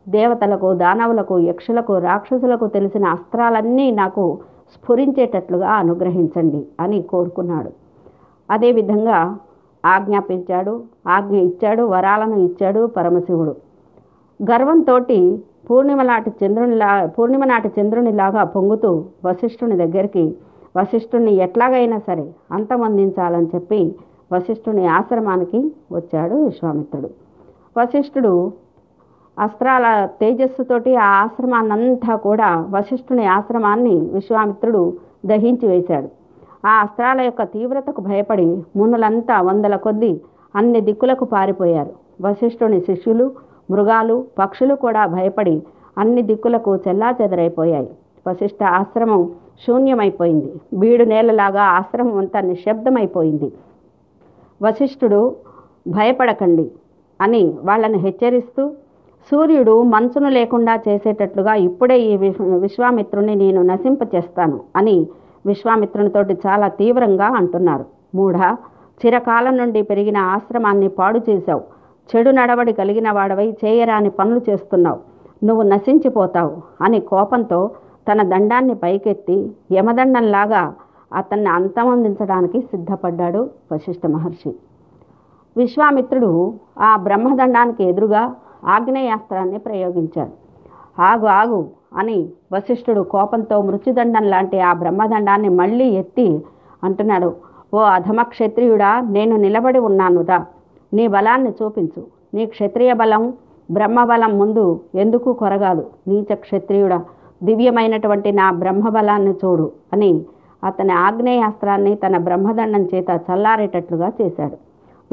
దేవతలకు 0.08 0.74
దానవులకు 0.74 1.38
యక్షులకు 1.38 1.98
రాక్షసులకు 1.98 2.66
తెలిసిన 2.66 3.06
అస్త్రాలన్నీ 3.06 3.90
నాకు 3.90 4.38
స్ఫురించేటట్లుగా 4.74 5.68
అనుగ్రహించండి 5.68 6.66
అని 6.80 7.02
కోరుకున్నాడు. 7.02 7.70
అదేవిధంగా 8.50 9.38
ఆజ్ఞాపించాడు. 9.86 10.82
ఆజ్ఞ 11.08 11.36
ఇచ్చాడు 11.36 11.82
వరాలను 11.82 12.36
ఇచ్చాడు 12.36 12.86
పరమశివుడు. 12.86 13.56
గర్వంతో 14.40 14.98
పూర్ణిమ 15.70 16.02
నాటి 16.02 16.30
చంద్రునిలా 16.40 17.06
పూర్ణిమ 17.06 17.44
నాటి 17.44 17.68
చంద్రునిలాగా 17.80 18.44
పొంగుతూ 18.44 19.04
వశిష్ఠుని 19.24 19.76
దగ్గరికి 19.76 20.36
వశిష్ఠుని 20.76 21.32
ఎట్లాగైనా 21.34 21.98
సరే 21.98 22.26
అంతమందించాలని 22.52 23.46
చెప్పి 23.54 23.96
వశిష్ఠుని 24.32 24.86
ఆశ్రమానికి 24.86 25.72
వచ్చాడు 25.92 26.34
విశ్వామిత్రుడు. 26.34 27.10
వశిష్ఠుడు 27.78 28.52
అస్త్రాల 29.38 30.08
తేజస్సుతోటి 30.20 30.96
ఆ 30.96 31.08
ఆశ్రమాన్నంతా 31.22 32.16
కూడా 32.16 32.66
వశిష్ఠుని 32.70 33.26
ఆశ్రమాన్ని 33.26 33.96
విశ్వామిత్రుడు 34.12 34.96
దహించి 35.26 35.68
వేశాడు. 35.68 36.08
ఆ 36.66 36.80
అస్త్రాల 36.80 37.20
యొక్క 37.20 37.42
తీవ్రతకు 37.42 38.00
భయపడి 38.00 38.62
మునులంతా 38.76 39.40
వందల 39.40 39.76
కొద్దీ 39.76 40.20
అన్ని 40.54 40.80
దిక్కులకు 40.80 41.24
పారిపోయారు. 41.24 41.92
వశిష్ఠుని 42.22 42.80
శిష్యులు 42.80 43.47
మృగాలు 43.70 44.16
పక్షులు 44.38 44.74
కూడా 44.74 45.06
భయపడి 45.06 45.56
అన్ని 45.98 46.22
దిక్కులకు 46.22 46.72
చెల్లాచెదరైపోయాయి. 46.88 47.90
వశిష్ఠ 48.26 48.62
ఆశ్రమం 48.78 49.22
శూన్యమైపోయింది. 49.66 50.50
బీడు 50.80 51.04
నేలలాగా 51.04 51.62
ఆశ్రమం 51.78 52.16
అంతా 52.18 52.40
నిశ్శబ్దమైపోయింది. 52.40 53.48
వశిష్ఠుడు 54.62 55.20
భయపడకండి 55.88 56.66
అని 57.20 57.42
వాళ్ళని 57.64 57.98
హెచ్చరిస్తూ 57.98 58.62
సూర్యుడు 59.30 59.74
మంచును 59.82 60.28
లేకుండా 60.28 60.74
చేసేటట్లుగా 60.88 61.54
ఇప్పుడే 61.68 61.96
ఈ 62.00 62.16
విశ్వామిత్రుని 62.66 63.34
నేను 63.34 63.62
నశింపచేస్తాను 63.62 64.58
అని 64.76 64.96
విశ్వామిత్రునితోటి 65.46 66.34
చాలా 66.46 66.68
తీవ్రంగా 66.68 67.28
అంటున్నారు. 67.40 67.84
మూఢ 68.14 68.36
చిరకాలం 69.00 69.56
నుండి 69.56 69.82
పెరిగిన 69.82 70.18
ఆశ్రమాన్ని 70.34 70.88
పాడు 70.88 71.20
చేశావు. 71.28 71.64
చెడు 72.10 72.30
నడవడి 72.30 72.72
కలిగిన 72.72 73.10
వాడవై 73.10 73.56
చేయరాని 73.64 74.10
పనులు 74.10 74.40
చేస్తున్నావు. 74.50 75.00
నువ్వు 75.44 75.62
నశించిపోతావు 75.62 76.84
అని 76.84 77.00
కోపంతో 77.00 77.70
తన 78.08 78.22
దండాన్ని 78.22 78.74
పైకెత్తి 78.74 79.54
యమదండంలాగా 79.72 80.74
అతన్ని 81.14 81.50
అంతమందించడానికి 81.50 82.60
సిద్ధపడ్డాడు 82.60 83.50
వశిష్ఠ 83.72 84.06
మహర్షి. 84.06 84.52
విశ్వామిత్రుడు 85.56 86.54
ఆ 86.78 86.96
బ్రహ్మదండానికి 86.96 87.84
ఎదురుగా 87.84 88.34
ఆగ్నేయాస్త్రాన్ని 88.64 89.58
ప్రయోగించాడు. 89.58 90.32
ఆగు 91.00 91.26
ఆగు 91.26 91.60
అని 91.96 92.18
వశిష్ఠుడు 92.52 93.02
కోపంతో 93.02 93.62
మృత్యుదండం 93.62 94.24
లాంటి 94.24 94.60
ఆ 94.60 94.72
బ్రహ్మదండాన్ని 94.72 95.48
మళ్ళీ 95.48 95.84
ఎత్తి 95.84 96.44
అంటున్నాడు. 96.84 97.30
ఓ 97.74 97.78
అధమ 97.78 98.22
క్షత్రియుడా 98.22 99.00
నేను 99.00 99.36
నిలబడి 99.36 99.78
ఉన్నానుదా 99.78 100.38
నీ 100.94 101.06
బలాన్ని 101.06 101.50
చూపించు. 101.50 102.02
నీ 102.34 102.46
క్షత్రియ 102.46 102.92
బలం 102.92 103.32
బ్రహ్మబలం 103.70 104.38
ముందు 104.38 104.80
ఎందుకు 104.94 105.32
కొరగాదు? 105.32 105.86
నీచ 106.08 106.34
క్షత్రియుడ 106.34 107.00
దివ్యమైనటువంటి 107.42 108.32
నా 108.32 108.50
బ్రహ్మబలాన్ని 108.50 109.30
చూడు 109.30 109.72
అని 109.92 110.22
అతని 110.64 110.92
ఆగ్నేయాస్త్రాన్ని 110.92 111.94
తన 111.94 112.18
బ్రహ్మదండం 112.18 112.88
చేత 112.94 113.20
చల్లారేటట్లుగా 113.30 114.12
చేశాడు. 114.22 114.56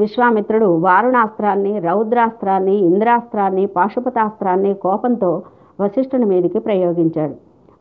విశ్వామిత్రుడు 0.00 0.66
వారుణాస్త్రాన్ని 0.66 1.78
రౌద్రాస్త్రాన్ని 1.78 2.76
ఇంద్రాస్త్రాన్ని 2.76 3.66
పాశుపతాస్త్రాన్ని 3.66 4.74
కోపంతో 4.74 5.42
వశిష్ఠుని 5.80 6.24
మీదికి 6.24 6.58
ప్రయోగించాడు. 6.58 7.34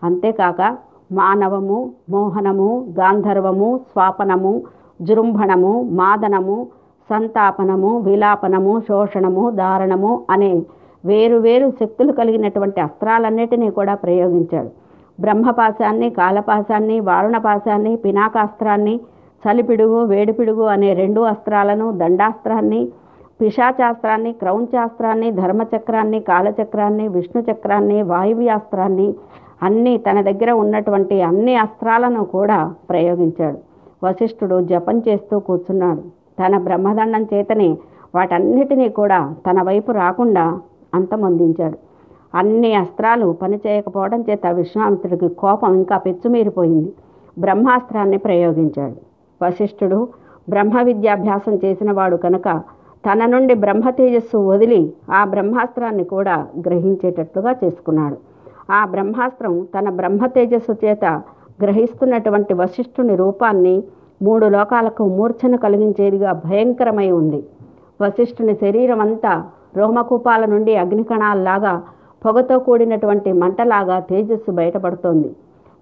అంతేకాక 0.04 0.78
మానవము 1.12 1.92
మోహనము 2.10 2.94
గాంధర్వము 3.00 3.78
స్వాపనము 3.78 4.62
జృంభణము 5.02 5.82
మాదనము 5.82 6.68
సంతాపనము 7.10 8.00
విలాపనము 8.00 8.80
శోషణము 8.90 9.50
దారణము 9.50 10.26
అనే 10.30 10.52
వేరు 11.06 11.38
వేరు 11.38 11.70
శక్తులు 11.70 12.12
కలిగినటువంటి 12.12 12.80
అస్త్రాలన్నిటినీ 12.82 13.70
కూడా 13.70 13.96
ప్రయోగించాడు. 13.96 14.72
బ్రహ్మపాశాన్ని 15.22 16.10
కాలపాశాన్ని 16.10 17.00
వారుణపాశాన్ని 17.00 17.96
పినాకాస్త్రాన్ని 17.96 19.00
చలిపిడుగు 19.44 20.00
వేడిపిడుగు 20.04 20.64
అనే 20.64 20.94
రెండు 20.94 21.22
అస్త్రాలను 21.22 21.92
దండాస్త్రాన్ని 21.92 22.82
పిశాచాస్త్రాన్ని 23.42 24.32
క్రౌంచాస్త్రాన్ని 24.34 25.32
ధర్మచక్రాన్ని 25.32 26.20
కాలచక్రాన్ని 26.20 27.08
విష్ణు 27.08 27.42
చక్రాన్ని 27.52 28.02
వాయువ్యాస్త్రాన్ని 28.02 29.08
అన్నీ 29.64 29.98
తన 29.98 30.22
దగ్గర 30.22 30.52
ఉన్నటువంటి 30.52 31.22
అన్ని 31.22 31.56
అస్త్రాలను 31.56 32.24
కూడా 32.26 32.74
ప్రయోగించాడు. 32.90 33.58
వశిష్ఠుడు 34.04 34.62
జపం 34.62 34.98
చేస్తూ 35.08 35.40
కూర్చున్నాడు. 35.40 36.25
తన 36.40 36.58
బ్రహ్మదండం 36.58 37.24
చేతనే 37.34 37.78
వాటన్నిటినీ 38.16 38.90
కూడా 38.90 39.36
తన 39.48 39.62
వైపు 39.62 39.92
రాకుండా 39.92 40.60
అంతమొందించాడు. 40.94 41.78
అన్ని 42.38 42.74
అస్త్రాలు 42.74 43.32
పనిచేయకపోవడం 43.42 44.22
చేత 44.30 44.46
విశ్వామిత్రుడికి 44.48 45.28
కోపం 45.36 45.74
ఇంకా 45.74 45.98
పెచ్చుమీరిపోయింది. 45.98 46.94
బ్రహ్మాస్త్రాన్ని 47.40 48.18
ప్రయోగించాడు. 48.18 48.98
వశిష్ఠుడు 49.42 50.08
బ్రహ్మ 50.50 50.82
విద్యాభ్యాసం 50.82 51.56
చేసినవాడు 51.66 52.16
కనుక 52.16 52.62
తన 53.06 53.26
నుండి 53.26 53.54
బ్రహ్మ 53.54 53.90
తేజస్సు 53.90 54.38
వదిలి 54.38 54.94
ఆ 55.12 55.24
బ్రహ్మాస్త్రాన్ని 55.26 56.04
కూడా 56.04 56.48
గ్రహించేటట్లుగా 56.68 57.56
చేసుకున్నాడు. 57.64 58.18
ఆ 58.72 58.86
బ్రహ్మాస్త్రం 58.86 59.68
తన 59.76 59.90
బ్రహ్మ 59.90 60.26
తేజస్సు 60.26 60.74
చేత 60.86 61.06
గ్రహిస్తున్నటువంటి 61.64 62.54
వశిష్ఠుని 62.54 63.16
రూపాన్ని 63.16 63.84
మూడు 64.22 64.46
లోకాలకు 64.46 65.06
మూర్ఛను 65.06 65.58
కలిగించేదిగా 65.58 66.32
భయంకరమై 66.32 67.12
ఉంది. 67.12 67.44
వశిష్ఠుని 68.02 68.56
శరీరం 68.56 69.00
అంతా 69.00 69.44
రోమకూపాల 69.78 70.46
నుండి 70.46 70.76
అగ్నికణాల్లాగా 70.76 71.84
పొగతో 72.26 72.60
కూడినటువంటి 72.60 73.32
మంటలాగా 73.32 74.00
తేజస్సు 74.00 74.52
బయటపడుతోంది. 74.52 75.36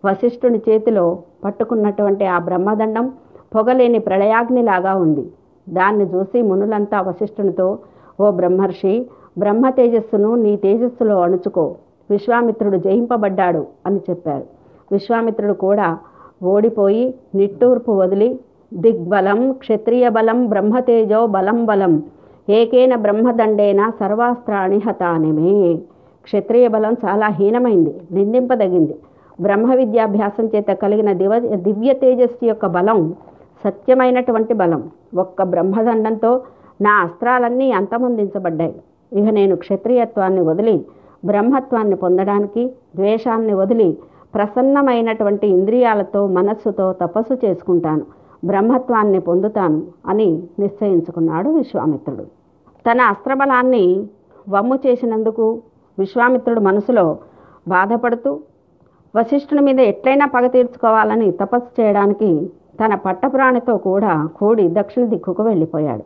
వశిష్ఠుని 0.06 0.62
చేతిలో 0.70 1.20
పట్టుకున్నటువంటి 1.46 2.26
ఆ 2.26 2.38
బ్రహ్మదండం 2.38 3.14
పొగలేని 3.56 4.00
ప్రళయాగ్నిలాగా 4.00 4.96
ఉంది. 4.96 5.32
దాన్ని 5.70 6.06
చూసి 6.06 6.42
మునులంతా 6.42 7.02
వశిష్ఠునితో 7.02 7.80
ఓ 8.22 8.32
బ్రహ్మర్షి 8.32 9.10
బ్రహ్మ 9.40 9.70
తేజస్సును 9.70 10.36
నీ 10.36 10.56
తేజస్సులో 10.56 11.22
అణుచుకో. 11.22 11.76
విశ్వామిత్రుడు 12.12 12.78
జయింపబడ్డాడు 12.78 13.68
అని 13.86 14.00
చెప్పారు. 14.10 14.44
విశ్వామిత్రుడు 14.92 15.54
కూడా 15.54 15.98
ఓడిపోయి 16.44 17.14
నిట్టూర్పు 17.36 17.92
వదిలి 17.92 18.40
దిగ్బలం 18.74 19.52
క్షత్రియ 19.52 20.10
బలం 20.10 20.48
బ్రహ్మతేజో 20.48 21.28
బలం 21.28 21.66
బలం. 21.66 22.04
ఏకేన 22.50 22.96
బ్రహ్మదండేన 22.96 23.92
సర్వాస్త్రాణి 24.00 24.78
హతానిమే. 24.78 25.74
క్షత్రియ 26.24 26.68
బలం 26.68 26.94
చాలా 27.06 27.28
హీనమైంది 27.28 27.94
నిందింపదగింది. 28.12 28.96
బ్రహ్మ 29.42 29.74
విద్యాభ్యాసం 29.74 30.46
చేత 30.56 30.68
కలిగిన 30.68 31.14
దివ 31.14 31.40
దివ్య 31.40 31.94
తేజస్సు 31.94 32.46
యొక్క 32.46 32.66
బలం 32.66 33.16
సత్యమైనటువంటి 33.64 34.54
బలం. 34.54 34.90
ఒక్క 35.18 35.44
బ్రహ్మదండంతో 35.44 36.42
నా 36.82 36.94
అస్త్రాలన్నీ 37.02 37.72
అంతమొందించబడ్డాయి. 37.72 38.76
ఇక 39.20 39.30
నేను 39.30 39.56
క్షత్రియత్వాన్ని 39.56 40.42
వదిలి 40.42 40.86
బ్రహ్మత్వాన్ని 41.26 41.96
పొందడానికి 41.96 42.72
ద్వేషాన్ని 42.96 43.54
వదిలి 43.54 43.98
ప్రసన్నమైనటువంటి 44.36 45.48
ఇంద్రియాలతో 45.48 46.28
మనస్సుతో 46.28 46.94
తపస్సు 46.94 47.46
చేసుకుంటాను. 47.46 48.06
బ్రహ్మత్వాన్ని 48.46 49.20
పొందుతాను 49.20 49.84
అని 50.08 50.44
నిశ్చయించుకున్నాడు 50.60 51.50
విశ్వామిత్రుడు. 51.50 52.24
తన 52.88 53.02
అస్త్రబలాన్ని 53.02 54.08
వమ్ము 54.50 54.76
చేసినందుకు 54.76 55.62
విశ్వామిత్రుడు 56.00 56.60
మనసులో 56.60 57.18
బాధపడుతూ 57.68 58.40
వశిష్ఠుని 59.16 59.62
మీద 59.62 59.80
ఎట్లయినా 59.80 60.26
పగ 60.26 60.48
తీర్చుకోవాలని 60.48 61.32
తపస్సు 61.32 61.82
చేయడానికి 61.82 62.50
తన 62.82 62.96
పట్టపురాణితో 62.96 63.78
కూడా 63.78 64.30
కూడి 64.38 64.70
దక్షిణ 64.74 65.06
దిక్కుకు 65.06 65.44
వెళ్ళిపోయాడు. 65.44 66.04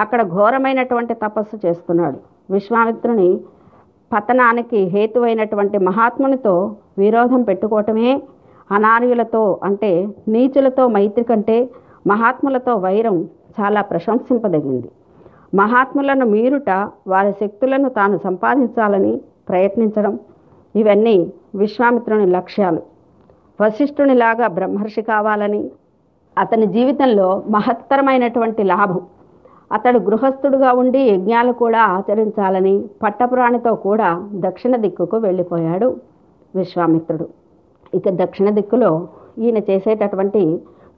అక్కడ 0.00 0.22
ఘోరమైనటువంటి 0.28 1.14
తపస్సు 1.14 1.66
చేస్తున్నాడు. 1.66 2.18
విశ్వామిత్రుని 2.52 3.40
పతనానికి 4.12 4.76
హేతువైనటువంటి 4.76 5.78
మహాత్మునితో 5.78 6.76
విరోధం 6.98 7.42
పెట్టుకోవటమే 7.42 8.22
అనార్యులతో 8.70 9.60
అంటే 9.64 10.08
నీచులతో 10.28 10.88
మైత్రి 10.88 11.24
కంటే 11.24 11.68
మహాత్ములతో 12.06 12.74
వైరం 12.74 13.28
చాలా 13.60 13.80
ప్రశంసింపదగింది. 13.82 14.88
మహాత్ములను 15.54 16.26
మీరుట 16.26 16.70
వారి 17.06 17.32
శక్తులను 17.32 17.88
తాను 17.88 18.18
సంపాదించాలని 18.24 19.20
ప్రయత్నించడం 19.48 20.18
ఇవన్నీ 20.76 21.32
విశ్వామిత్రుని 21.54 22.26
లక్ష్యాలు. 22.26 22.82
వశిష్ఠునిలాగా 23.60 24.46
బ్రహ్మర్షి 24.46 25.02
కావాలని 25.02 25.70
అతని 26.38 26.66
జీవితంలో 26.66 27.42
మహత్తరమైనటువంటి 27.50 28.62
లాభం. 28.62 29.00
అతడు 29.72 29.98
గృహస్థుడుగా 29.98 30.72
ఉండి 30.72 30.98
యజ్ఞాలు 30.98 31.52
కూడా 31.52 31.82
ఆచరించాలని 31.96 32.74
పట్టపురాణితో 33.02 33.74
కూడా 33.74 34.08
దక్షిణ 34.46 34.76
దిక్కుకు 34.76 35.16
వెళ్ళిపోయాడు 35.16 35.88
విశ్వామిత్రుడు. 36.54 37.26
ఇక 37.98 38.08
దక్షిణ 38.22 38.48
దిక్కులో 38.50 39.08
ఈయన 39.38 39.58
చేసేటటువంటి 39.58 40.42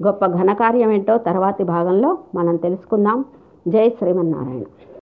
గొప్ప 0.07 0.27
ఘనకార్యం 0.27 0.91
ఏంటో 0.91 1.19
తర్వాతి 1.19 1.65
భాగంలో 1.65 2.19
మనం 2.35 2.57
తెలుసుకుందాం. 2.57 3.25
జై 3.69 3.89
శ్రీమన్నారాయణ. 3.99 4.65